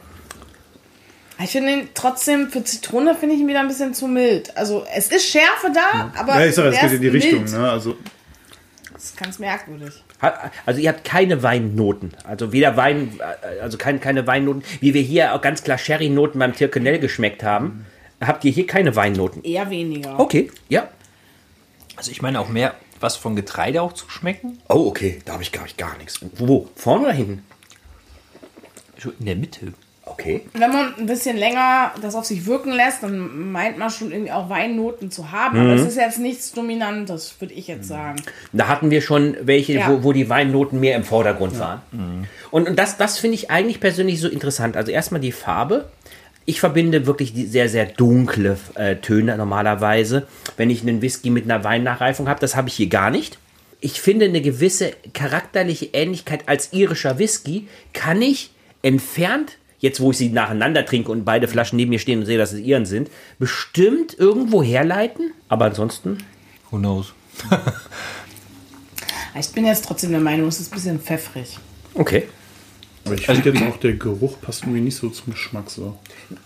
Ich 1.43 1.51
finde 1.51 1.71
ihn 1.71 1.89
trotzdem, 1.93 2.49
für 2.49 2.63
Zitrone 2.63 3.13
finde 3.15 3.35
ich 3.35 3.41
ihn 3.41 3.47
wieder 3.47 3.59
ein 3.59 3.67
bisschen 3.67 3.93
zu 3.93 4.07
mild. 4.07 4.55
Also 4.57 4.85
es 4.95 5.09
ist 5.09 5.27
Schärfe 5.27 5.71
da, 5.73 6.11
aber 6.17 6.39
Ja, 6.39 6.45
ich 6.47 6.55
sage, 6.55 6.69
es 6.69 6.79
geht 6.79 6.93
in 6.93 7.01
die 7.01 7.07
Richtung. 7.09 7.43
mild. 7.43 7.51
Ne? 7.53 7.69
Also, 7.69 7.95
Das 8.93 9.05
ist 9.05 9.17
ganz 9.17 9.37
merkwürdig. 9.37 10.03
Also 10.65 10.81
ihr 10.81 10.89
habt 10.89 11.03
keine 11.03 11.43
Weinnoten. 11.43 12.13
Also 12.23 12.51
weder 12.51 12.75
Wein, 12.75 13.19
äh, 13.19 13.59
also 13.61 13.77
kein, 13.77 13.99
keine 14.01 14.25
Weinnoten, 14.25 14.63
wie 14.79 14.95
wir 14.95 15.01
hier 15.03 15.35
auch 15.35 15.41
ganz 15.41 15.63
klar 15.63 15.77
Sherry-Noten 15.77 16.39
beim 16.39 16.55
Tirkenell 16.55 16.97
geschmeckt 16.97 17.43
haben. 17.43 17.85
Habt 18.19 18.43
ihr 18.43 18.51
hier 18.51 18.65
keine 18.65 18.95
Weinnoten? 18.95 19.43
Eher 19.43 19.69
weniger. 19.69 20.19
Okay, 20.19 20.49
ja. 20.69 20.87
Also 21.95 22.09
ich 22.09 22.21
meine 22.23 22.39
auch 22.39 22.49
mehr 22.49 22.73
was 22.99 23.15
von 23.15 23.35
Getreide 23.35 23.83
auch 23.83 23.93
zu 23.93 24.09
schmecken. 24.09 24.57
Oh, 24.69 24.87
okay, 24.87 25.19
da 25.25 25.33
habe 25.33 25.43
ich, 25.43 25.51
glaube 25.51 25.67
ich, 25.67 25.77
gar 25.77 25.95
nichts. 25.99 26.19
Wo? 26.35 26.67
Vorne 26.75 27.03
oder 27.05 27.13
hinten? 27.13 27.43
So 28.97 29.11
in 29.19 29.25
der 29.27 29.35
Mitte. 29.35 29.73
Okay. 30.09 30.41
Wenn 30.53 30.71
man 30.71 30.93
ein 30.97 31.05
bisschen 31.05 31.37
länger 31.37 31.91
das 32.01 32.15
auf 32.15 32.25
sich 32.25 32.45
wirken 32.45 32.71
lässt, 32.71 33.03
dann 33.03 33.51
meint 33.51 33.77
man 33.77 33.89
schon 33.89 34.11
irgendwie 34.11 34.31
auch 34.31 34.49
Weinnoten 34.49 35.11
zu 35.11 35.31
haben. 35.31 35.59
Aber 35.59 35.73
es 35.73 35.85
ist 35.85 35.97
jetzt 35.97 36.19
nichts 36.19 36.51
Dominantes, 36.53 37.35
würde 37.39 37.53
ich 37.53 37.67
jetzt 37.67 37.87
sagen. 37.87 38.21
Da 38.53 38.67
hatten 38.67 38.89
wir 38.89 39.01
schon 39.01 39.35
welche, 39.41 39.73
Ja. 39.73 39.89
wo, 39.89 40.03
wo 40.03 40.13
die 40.13 40.29
Weinnoten 40.29 40.79
mehr 40.79 40.95
im 40.95 41.03
Vordergrund 41.03 41.59
waren. 41.59 41.81
Und, 42.51 42.67
und 42.69 42.77
das, 42.79 42.97
das 42.97 43.19
finde 43.19 43.35
ich 43.35 43.51
eigentlich 43.51 43.79
persönlich 43.79 44.19
so 44.19 44.27
interessant. 44.27 44.77
Also 44.77 44.91
erstmal 44.91 45.21
die 45.21 45.31
Farbe. 45.31 45.89
Ich 46.45 46.61
verbinde 46.61 47.05
wirklich 47.05 47.33
die 47.33 47.45
sehr, 47.45 47.67
sehr 47.67 47.85
dunkle 47.85 48.57
äh, 48.75 48.95
Töne 48.95 49.35
normalerweise, 49.35 50.27
wenn 50.55 50.69
ich 50.69 50.81
einen 50.81 51.01
Whisky 51.01 51.29
mit 51.29 51.43
einer 51.43 51.63
Weinnachreifung 51.65 52.29
habe. 52.29 52.39
Das 52.39 52.55
habe 52.55 52.69
ich 52.69 52.75
hier 52.75 52.87
gar 52.87 53.09
nicht. 53.11 53.37
Ich 53.81 53.99
finde 54.01 54.25
eine 54.25 54.41
gewisse 54.41 54.93
charakterliche 55.13 55.87
Ähnlichkeit 55.91 56.43
als 56.47 56.71
irischer 56.71 57.19
Whisky 57.19 57.67
kann 57.93 58.21
ich 58.21 58.51
entfernt, 58.81 59.57
jetzt 59.79 59.99
wo 59.99 60.11
ich 60.11 60.17
sie 60.17 60.29
nacheinander 60.29 60.85
trinke 60.85 61.11
und 61.11 61.25
beide 61.25 61.47
Flaschen 61.47 61.77
neben 61.77 61.89
mir 61.89 61.99
stehen 61.99 62.19
und 62.19 62.25
sehe, 62.25 62.37
dass 62.37 62.53
es 62.53 62.59
ihren 62.59 62.85
sind, 62.85 63.09
bestimmt 63.39 64.17
irgendwo 64.17 64.63
herleiten. 64.63 65.33
Aber 65.49 65.65
ansonsten 65.65 66.17
Who 66.71 66.77
knows? 66.77 67.13
Ich 69.39 69.49
bin 69.49 69.65
jetzt 69.65 69.85
trotzdem 69.85 70.11
der 70.11 70.19
Meinung, 70.19 70.47
es 70.47 70.59
ist 70.59 70.71
ein 70.71 70.75
bisschen 70.75 70.99
pfeffrig. 70.99 71.57
Okay. 71.93 72.23
aber 73.05 73.15
ich 73.15 73.25
finde 73.25 73.51
jetzt 73.51 73.61
auch, 73.61 73.77
der 73.77 73.93
Geruch 73.93 74.39
passt 74.41 74.63
irgendwie 74.63 74.81
nicht 74.81 74.95
so 74.97 75.09
zum 75.09 75.33
Geschmack. 75.33 75.69
So. 75.69 75.97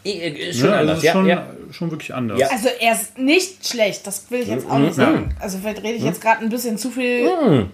Ist 0.04 0.60
schon 0.60 0.70
Ja, 0.70 0.76
also 0.76 0.80
anders, 0.82 0.98
ist 0.98 1.04
ja, 1.04 1.12
schon, 1.14 1.26
ja. 1.26 1.50
schon 1.72 1.92
wirklich 1.92 2.14
anders. 2.14 2.40
Ja. 2.40 2.50
Also 2.50 2.68
er 2.80 2.94
ist 2.94 3.18
nicht 3.18 3.68
schlecht, 3.68 4.06
das 4.06 4.30
will 4.30 4.42
ich 4.42 4.48
jetzt 4.50 4.70
auch 4.70 4.80
nicht 4.80 4.96
sagen. 4.96 5.36
Also 5.40 5.58
vielleicht 5.60 5.84
rede 5.84 5.96
ich 5.96 6.04
jetzt 6.04 6.22
gerade 6.22 6.42
ein 6.42 6.50
bisschen 6.50 6.78
zu 6.78 6.92
viel 6.92 7.68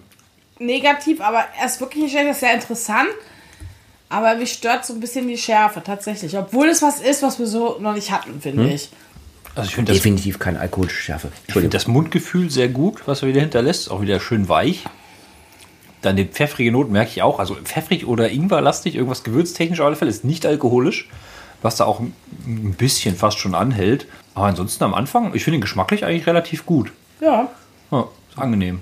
negativ, 0.60 1.20
aber 1.20 1.44
er 1.58 1.66
ist 1.66 1.80
wirklich 1.80 2.04
nicht 2.04 2.12
schlecht, 2.12 2.26
er 2.26 2.32
ist 2.32 2.40
sehr 2.40 2.54
interessant. 2.54 3.10
Aber 4.10 4.34
mich 4.36 4.52
stört 4.52 4.86
so 4.86 4.94
ein 4.94 5.00
bisschen 5.00 5.28
die 5.28 5.36
Schärfe 5.36 5.82
tatsächlich. 5.82 6.36
Obwohl 6.36 6.68
es 6.68 6.80
was 6.82 7.00
ist, 7.00 7.22
was 7.22 7.38
wir 7.38 7.46
so 7.46 7.78
noch 7.78 7.94
nicht 7.94 8.10
hatten, 8.10 8.40
finde 8.40 8.68
ich. 8.68 8.88
Also 9.54 9.68
ich 9.68 9.74
finde 9.74 9.92
das, 9.92 9.98
Definitiv 9.98 10.38
keine 10.38 10.60
alkoholische 10.60 11.02
Schärfe. 11.02 11.28
ich 11.28 11.34
find 11.34 11.46
Entschuldigung. 11.48 11.70
das 11.72 11.86
Mundgefühl 11.88 12.50
sehr 12.50 12.68
gut, 12.68 13.02
was 13.06 13.22
er 13.22 13.28
wieder 13.28 13.40
hinterlässt. 13.40 13.90
Auch 13.90 14.00
wieder 14.00 14.20
schön 14.20 14.48
weich. 14.48 14.84
Dann 16.00 16.16
die 16.16 16.24
pfeffrige 16.24 16.70
Noten 16.70 16.92
merke 16.92 17.10
ich 17.10 17.22
auch. 17.22 17.38
Also 17.38 17.54
pfeffrig 17.56 18.06
oder 18.06 18.30
Ingwerlastig, 18.30 18.94
irgendwas 18.94 19.24
gewürztechnisch 19.24 19.80
auf 19.80 19.86
alle 19.86 19.96
Fälle. 19.96 20.10
Ist 20.10 20.24
nicht 20.24 20.46
alkoholisch. 20.46 21.08
Was 21.60 21.76
da 21.76 21.86
auch 21.86 21.98
ein 21.98 22.74
bisschen 22.78 23.16
fast 23.16 23.38
schon 23.38 23.54
anhält. 23.54 24.06
Aber 24.34 24.46
ansonsten 24.46 24.84
am 24.84 24.94
Anfang, 24.94 25.34
ich 25.34 25.42
finde 25.42 25.56
ihn 25.58 25.60
geschmacklich 25.60 26.04
eigentlich 26.04 26.26
relativ 26.28 26.64
gut. 26.64 26.92
Ja. 27.20 27.48
Ja, 27.90 28.06
ist 28.30 28.38
angenehm. 28.38 28.80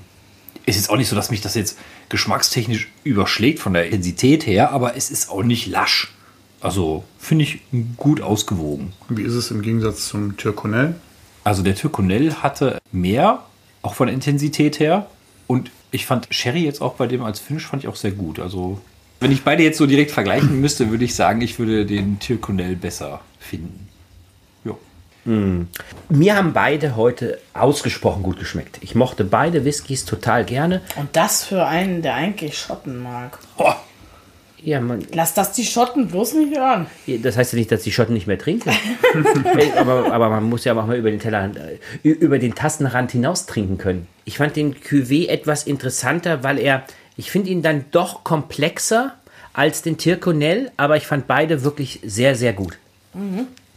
Ist 0.67 0.77
jetzt 0.77 0.91
auch 0.91 0.97
nicht 0.97 1.09
so, 1.09 1.17
dass 1.17 1.31
mich 1.31 1.41
das 1.41 1.55
jetzt 1.55 1.79
geschmackstechnisch 2.09 2.89
überschlägt 3.05 3.61
von 3.61 3.73
der 3.73 3.87
Intensität 3.87 4.47
her, 4.47 4.73
aber 4.73 4.97
es 4.97 5.11
ist 5.11 5.31
auch 5.31 5.43
nicht 5.43 5.67
lasch. 5.67 6.13
Also 6.61 7.05
finde 7.19 7.45
ich 7.45 7.61
gut 7.97 8.21
ausgewogen. 8.21 8.93
Wie 9.09 9.23
ist 9.23 9.35
es 9.35 9.51
im 9.51 9.63
Gegensatz 9.63 10.09
zum 10.09 10.37
Tirconell? 10.37 10.97
Also 11.45 11.63
der 11.63 11.77
Türkonell 11.77 12.35
hatte 12.35 12.79
mehr, 12.91 13.45
auch 13.83 13.95
von 13.95 14.09
der 14.09 14.15
Intensität 14.15 14.81
her. 14.81 15.07
Und 15.47 15.71
ich 15.93 16.05
fand 16.05 16.27
Sherry 16.31 16.65
jetzt 16.65 16.83
auch 16.83 16.95
bei 16.95 17.07
dem 17.07 17.23
als 17.23 17.39
Finish 17.39 17.67
fand 17.67 17.85
ich 17.85 17.89
auch 17.89 17.95
sehr 17.95 18.11
gut. 18.11 18.41
Also 18.41 18.81
wenn 19.21 19.31
ich 19.31 19.45
beide 19.45 19.63
jetzt 19.63 19.79
so 19.79 19.87
direkt 19.87 20.11
vergleichen 20.11 20.61
müsste, 20.61 20.91
würde 20.91 21.05
ich 21.05 21.15
sagen, 21.15 21.41
ich 21.41 21.59
würde 21.59 21.87
den 21.87 22.19
Türkonell 22.19 22.75
besser 22.75 23.21
finden. 23.39 23.86
Ja. 25.27 25.67
Mir 26.09 26.37
haben 26.37 26.53
beide 26.53 26.97
heute 26.97 27.39
ausgesprochen 27.53 28.23
gut 28.23 28.39
geschmeckt. 28.39 28.79
Ich 28.81 28.95
mochte 28.95 29.25
beide 29.25 29.65
Whiskys 29.65 30.05
total 30.05 30.45
gerne. 30.45 30.81
Und 30.97 31.09
das 31.15 31.45
für 31.45 31.67
einen, 31.67 32.03
der 32.03 32.15
eigentlich 32.15 32.57
Schotten 32.59 33.03
mag. 33.03 33.39
Oh, 33.59 33.73
Ja, 34.63 34.81
man, 34.81 35.05
Lass 35.13 35.35
das 35.35 35.53
die 35.53 35.65
Schotten 35.65 36.09
bloß 36.09 36.35
nicht 36.35 36.57
hören. 36.57 36.87
das 37.23 37.37
heißt 37.37 37.53
ja 37.53 37.59
nicht, 37.59 37.71
dass 37.73 37.83
die 37.83 37.93
Schotten 37.93 38.15
nicht 38.15 38.27
mehr 38.27 38.39
trinken. 38.39 38.71
Aber, 39.77 40.13
aber 40.13 40.29
man 40.29 40.45
muss 40.45 40.65
ja 40.65 40.75
auch 40.79 40.87
mal 40.87 40.97
über 40.97 41.11
den 41.11 41.21
Tellerrand, 41.21 41.57
äh, 41.57 42.09
über 42.09 42.39
den 42.39 42.55
Tassenrand 42.55 43.13
hinaus 43.13 43.47
trinken 43.47 43.79
können. 43.79 44.07
Ich 44.25 44.39
fand 44.39 44.57
den 44.57 44.75
Cuvée 44.75 45.29
etwas 45.29 45.65
interessanter, 45.65 46.43
weil 46.43 46.59
er, 46.59 46.85
ich 47.17 47.31
finde 47.31 47.51
ihn 47.51 47.63
dann 47.63 47.87
doch 47.91 48.25
komplexer 48.25 49.15
als 49.53 49.83
den 49.83 49.97
Tirconell, 49.99 50.71
aber 50.77 50.97
ich 50.97 51.07
fand 51.07 51.27
beide 51.27 51.65
wirklich 51.65 52.01
sehr, 52.05 52.35
sehr 52.35 52.53
gut. 52.53 52.77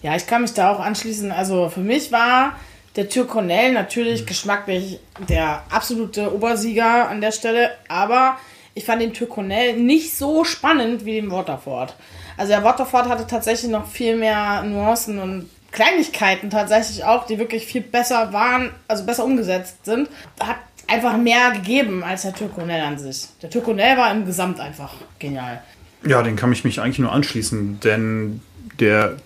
Ja, 0.02 0.16
ich 0.16 0.28
kann 0.28 0.42
mich 0.42 0.54
da 0.54 0.72
auch 0.72 0.80
anschließen. 0.80 1.32
Also 1.32 1.70
für 1.70 1.82
mich 1.82 2.12
war 2.12 2.54
der 2.96 3.10
Türkonell 3.10 3.74
natürlich 3.74 4.26
geschmacklich 4.26 5.00
der 5.28 5.64
absolute 5.70 6.34
Obersieger 6.34 7.10
an 7.10 7.22
der 7.22 7.32
Stelle, 7.32 7.72
aber 7.88 8.38
ich 8.74 8.86
fand 8.86 9.02
den 9.02 9.14
Türkonell 9.14 9.78
nicht 9.78 10.18
so 10.18 10.44
spannend 10.44 11.06
wie 11.06 11.14
den 11.14 11.32
Waterford. 11.32 11.96
Also 12.38 12.52
der 12.54 12.64
Waterford 12.64 13.10
hatte 13.10 13.28
tatsächlich 13.28 13.70
noch 13.70 13.88
viel 13.88 14.16
mehr 14.16 14.64
Nuancen 14.64 15.20
und 15.20 15.50
Kleinigkeiten 15.72 16.50
tatsächlich 16.50 17.04
auch, 17.04 17.26
die 17.26 17.38
wirklich 17.38 17.66
viel 17.66 17.82
besser 17.82 18.34
waren, 18.34 18.72
also 18.88 19.06
besser 19.06 19.26
umgesetzt 19.26 19.86
sind. 19.86 20.10
Hat 20.40 20.56
einfach 20.88 21.18
mehr 21.18 21.52
gegeben 21.52 22.04
als 22.04 22.24
der 22.24 22.34
Türkonell 22.34 22.82
an 22.82 22.98
sich. 22.98 23.28
Der 23.42 23.50
Türkonell 23.50 23.98
war 23.98 24.12
im 24.12 24.26
Gesamt 24.26 24.60
einfach 24.60 24.94
genial. 25.20 25.62
Ja, 26.06 26.24
den 26.24 26.36
kann 26.36 26.52
ich 26.54 26.64
mich 26.64 26.80
eigentlich 26.80 27.00
nur 27.00 27.12
anschließen, 27.12 27.80
denn 27.82 28.42
der 28.80 29.18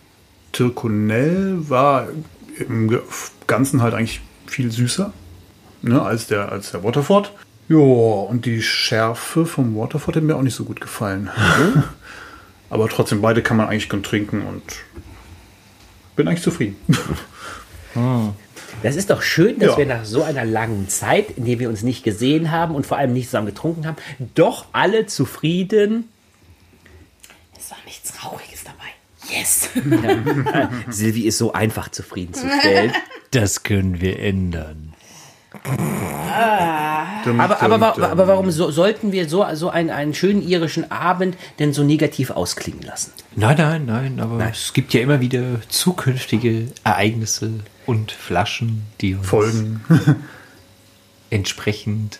Tirconell 0.54 1.58
war 1.70 2.08
im 2.70 3.00
Ganzen 3.48 3.82
halt 3.82 3.94
eigentlich 3.94 4.22
viel 4.48 4.72
süßer 4.72 5.12
ne, 5.82 6.02
als, 6.02 6.28
der, 6.28 6.52
als 6.52 6.72
der 6.72 6.84
Waterford. 6.84 7.34
Ja, 7.70 7.78
und 7.78 8.46
die 8.46 8.62
Schärfe 8.62 9.46
vom 9.46 9.76
Waterford 9.76 10.16
hat 10.18 10.24
mir 10.24 10.36
auch 10.36 10.42
nicht 10.42 10.56
so 10.56 10.64
gut 10.64 10.80
gefallen. 10.82 11.30
Aber 12.70 12.88
trotzdem, 12.90 13.22
beide 13.22 13.42
kann 13.42 13.58
man 13.58 13.68
eigentlich 13.68 13.90
gut 13.90 14.04
trinken 14.06 14.42
und 14.42 14.64
bin 16.16 16.28
eigentlich 16.28 16.44
zufrieden. 16.44 16.78
Das 18.82 18.96
ist 18.96 19.12
doch 19.12 19.22
schön, 19.22 19.60
dass 19.60 19.74
Ja. 19.74 19.78
wir 19.78 19.86
nach 19.86 20.04
so 20.04 20.24
einer 20.24 20.44
langen 20.44 20.90
Zeit, 20.90 21.38
in 21.38 21.46
der 21.46 21.60
wir 21.60 21.70
uns 21.70 21.84
nicht 21.84 22.04
gesehen 22.04 22.50
haben 22.52 22.74
und 22.74 22.88
vor 22.88 22.98
allem 22.98 23.14
nicht 23.14 23.28
zusammen 23.28 23.46
getrunken 23.46 23.86
haben, 23.86 23.98
doch 24.34 24.66
alle 24.74 25.06
zufrieden. 25.06 26.10
Es 27.56 27.70
war 27.70 27.78
nichts 27.86 28.03
Trauriges 28.03 28.03
Yes! 29.34 29.70
Silvi 30.90 31.22
ist 31.28 31.38
so 31.38 31.54
einfach 31.54 31.90
zufriedenzustellen. 31.90 32.94
Das 33.32 33.64
können 33.64 34.00
wir 34.02 34.20
ändern. 34.20 34.94
Dum, 37.26 37.40
Aber, 37.40 37.62
aber, 37.62 37.70
dum, 37.76 37.82
wa- 37.82 37.92
dum. 37.94 38.04
aber 38.04 38.28
warum 38.28 38.52
so, 38.52 38.72
sollten 38.72 39.12
wir 39.12 39.30
so, 39.30 39.46
so 39.54 39.70
einen, 39.70 39.90
einen 39.92 40.14
schönen 40.14 40.42
irischen 40.48 40.92
Abend 40.92 41.38
denn 41.60 41.74
so 41.74 41.84
negativ 41.84 42.32
ausklingen 42.32 42.82
lassen? 42.82 43.12
Nein, 43.36 43.58
nein, 43.58 43.86
nein, 43.86 44.20
aber 44.20 44.44
es 44.50 44.74
gibt 44.74 44.94
ja 44.94 45.02
immer 45.02 45.22
wieder 45.22 45.62
zukünftige 45.70 46.68
Ereignisse 46.84 47.52
und 47.86 48.12
Flaschen, 48.12 48.84
die 49.02 49.16
uns 49.16 49.28
Folgen. 49.28 49.84
entsprechend 51.30 52.20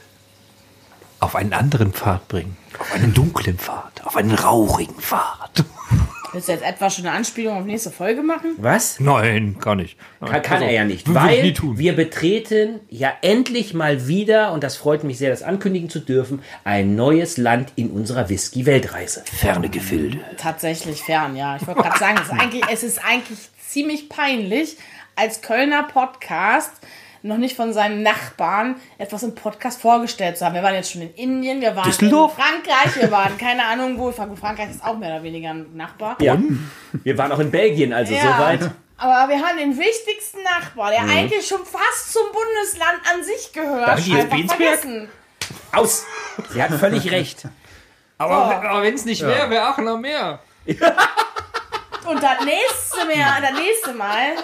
auf 1.20 1.36
einen 1.36 1.54
anderen 1.54 1.94
Pfad 1.94 2.28
bringen. 2.28 2.58
Auf 2.80 2.92
einen 2.94 3.14
dunklen 3.14 3.58
Pfad, 3.58 4.04
auf 4.06 4.16
einen 4.16 4.32
rauchigen 4.34 4.96
Pfad. 4.96 5.43
Willst 6.34 6.48
du 6.48 6.52
jetzt 6.52 6.66
etwa 6.66 6.90
schon 6.90 7.06
eine 7.06 7.16
Anspielung 7.16 7.56
auf 7.56 7.64
nächste 7.64 7.92
Folge 7.92 8.24
machen? 8.24 8.56
Was? 8.58 9.00
Nein, 9.00 9.56
gar 9.60 9.76
nicht. 9.76 10.00
Kann, 10.20 10.42
kann 10.42 10.62
er 10.64 10.72
ja 10.72 10.84
nicht, 10.84 11.14
weil 11.14 11.44
nie 11.44 11.54
tun. 11.54 11.78
wir 11.78 11.96
betreten 11.96 12.80
ja 12.90 13.14
endlich 13.22 13.76
mal 13.76 14.08
wieder, 14.08 14.52
und 14.52 14.64
das 14.64 14.76
freut 14.76 15.04
mich 15.04 15.20
sehr, 15.20 15.30
das 15.30 15.44
ankündigen 15.44 15.92
zu 15.92 16.00
dürfen, 16.00 16.42
ein 16.64 16.96
neues 16.96 17.38
Land 17.38 17.74
in 17.76 17.92
unserer 17.92 18.30
Whisky-Weltreise. 18.30 19.24
Ferne 19.26 19.70
Gefilde. 19.70 20.22
Tatsächlich 20.38 21.04
fern, 21.04 21.36
ja. 21.36 21.56
Ich 21.58 21.68
wollte 21.68 21.82
gerade 21.84 22.00
sagen, 22.00 22.18
es 22.20 22.28
ist, 22.28 22.34
eigentlich, 22.34 22.64
es 22.72 22.84
ist 22.84 23.06
eigentlich 23.06 23.40
ziemlich 23.70 24.10
peinlich, 24.10 24.78
als 25.16 25.44
Kölner 25.44 25.84
Podcast 25.84 26.72
noch 27.24 27.38
nicht 27.38 27.56
von 27.56 27.74
seinen 27.74 28.04
Nachbarn 28.04 28.76
etwas 28.98 29.24
im 29.24 29.34
Podcast 29.34 29.82
vorgestellt 29.82 30.38
zu 30.38 30.46
haben. 30.46 30.54
Wir 30.54 30.62
waren 30.62 30.76
jetzt 30.76 30.92
schon 30.92 31.02
in 31.02 31.14
Indien, 31.16 31.62
wir 31.62 31.76
waren 31.76 31.86
Düsseldorf? 31.86 32.38
in 32.38 32.44
Frankreich, 32.44 33.02
wir 33.02 33.12
waren 33.12 33.38
keine 33.38 33.66
Ahnung 33.66 33.98
wo. 33.98 34.12
Frankreich 34.12 34.70
ist 34.70 34.84
auch 34.84 34.98
mehr 34.98 35.16
oder 35.16 35.24
weniger 35.24 35.52
ein 35.52 35.76
Nachbar. 35.76 36.18
Ja. 36.22 36.38
Wir 37.04 37.18
waren 37.18 37.32
auch 37.32 37.40
in 37.40 37.50
Belgien, 37.50 37.94
also 37.94 38.14
soweit. 38.14 38.70
Aber 38.98 39.30
wir 39.34 39.42
haben 39.42 39.58
den 39.58 39.78
wichtigsten 39.78 40.44
Nachbar, 40.44 40.92
der 40.92 41.02
eigentlich 41.02 41.48
schon 41.48 41.66
fast 41.66 42.14
zum 42.14 42.24
Bundesland 42.32 43.00
an 43.14 43.24
sich 43.24 43.52
gehört. 43.52 43.88
Darf 43.88 44.00
ich 44.00 44.14
einfach 44.14 44.56
vergessen. 44.56 45.10
Aus! 45.72 46.06
Sie 46.52 46.62
hat 46.62 46.72
völlig 46.74 47.10
recht. 47.12 47.48
Aber, 48.18 48.64
aber 48.64 48.82
wenn 48.84 48.94
es 48.94 49.06
nicht 49.06 49.22
wäre, 49.22 49.50
wäre 49.50 49.70
auch 49.70 49.78
noch 49.80 49.98
mehr. 49.98 50.40
Und 50.66 52.22
das 52.22 52.46
nächste, 52.46 53.06
mehr, 53.08 53.38
das 53.42 53.60
nächste 53.60 53.94
Mal 53.94 54.36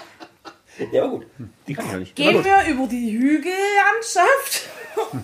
Ja, 0.92 1.04
aber 1.04 1.12
gut. 1.12 1.26
Die 1.68 1.74
kann 1.74 1.86
ich 1.86 1.92
noch 1.92 2.00
nicht. 2.00 2.16
Gehen 2.16 2.44
wir 2.44 2.66
über 2.68 2.88
die 2.88 3.12
Hügellandschaft 3.12 4.70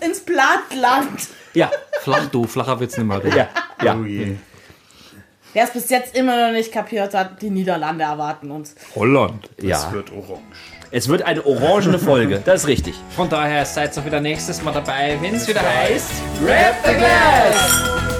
ins 0.00 0.20
Plattland. 0.20 1.28
Ja, 1.54 1.70
Flach, 2.00 2.26
du, 2.26 2.44
flacher 2.44 2.78
wird's 2.80 2.96
nicht 2.96 3.06
mehr. 3.06 3.20
ja, 3.34 3.48
ja. 3.82 3.96
Oh 3.98 4.04
je. 4.04 4.36
Wer 5.52 5.64
es 5.64 5.70
bis 5.70 5.88
jetzt 5.88 6.14
immer 6.14 6.48
noch 6.48 6.52
nicht 6.52 6.70
kapiert 6.70 7.14
hat, 7.14 7.40
die 7.40 7.48
Niederlande 7.48 8.04
erwarten 8.04 8.50
uns. 8.50 8.74
Holland. 8.94 9.48
Es 9.56 9.64
ja. 9.64 9.92
wird 9.92 10.12
orange. 10.12 10.42
Es 10.90 11.08
wird 11.08 11.22
eine 11.22 11.44
orangene 11.44 11.98
Folge, 11.98 12.40
das 12.44 12.62
ist 12.62 12.68
richtig. 12.68 12.94
Von 13.10 13.28
daher 13.28 13.64
seid 13.64 13.96
ihr 13.96 14.04
wieder 14.04 14.20
nächstes 14.20 14.62
Mal 14.62 14.72
dabei, 14.72 15.18
wenn 15.20 15.34
es 15.34 15.48
wieder 15.48 15.62
heißt 15.62 16.10
Grab 16.44 16.74
the 16.84 16.94
Glass! 16.94 18.15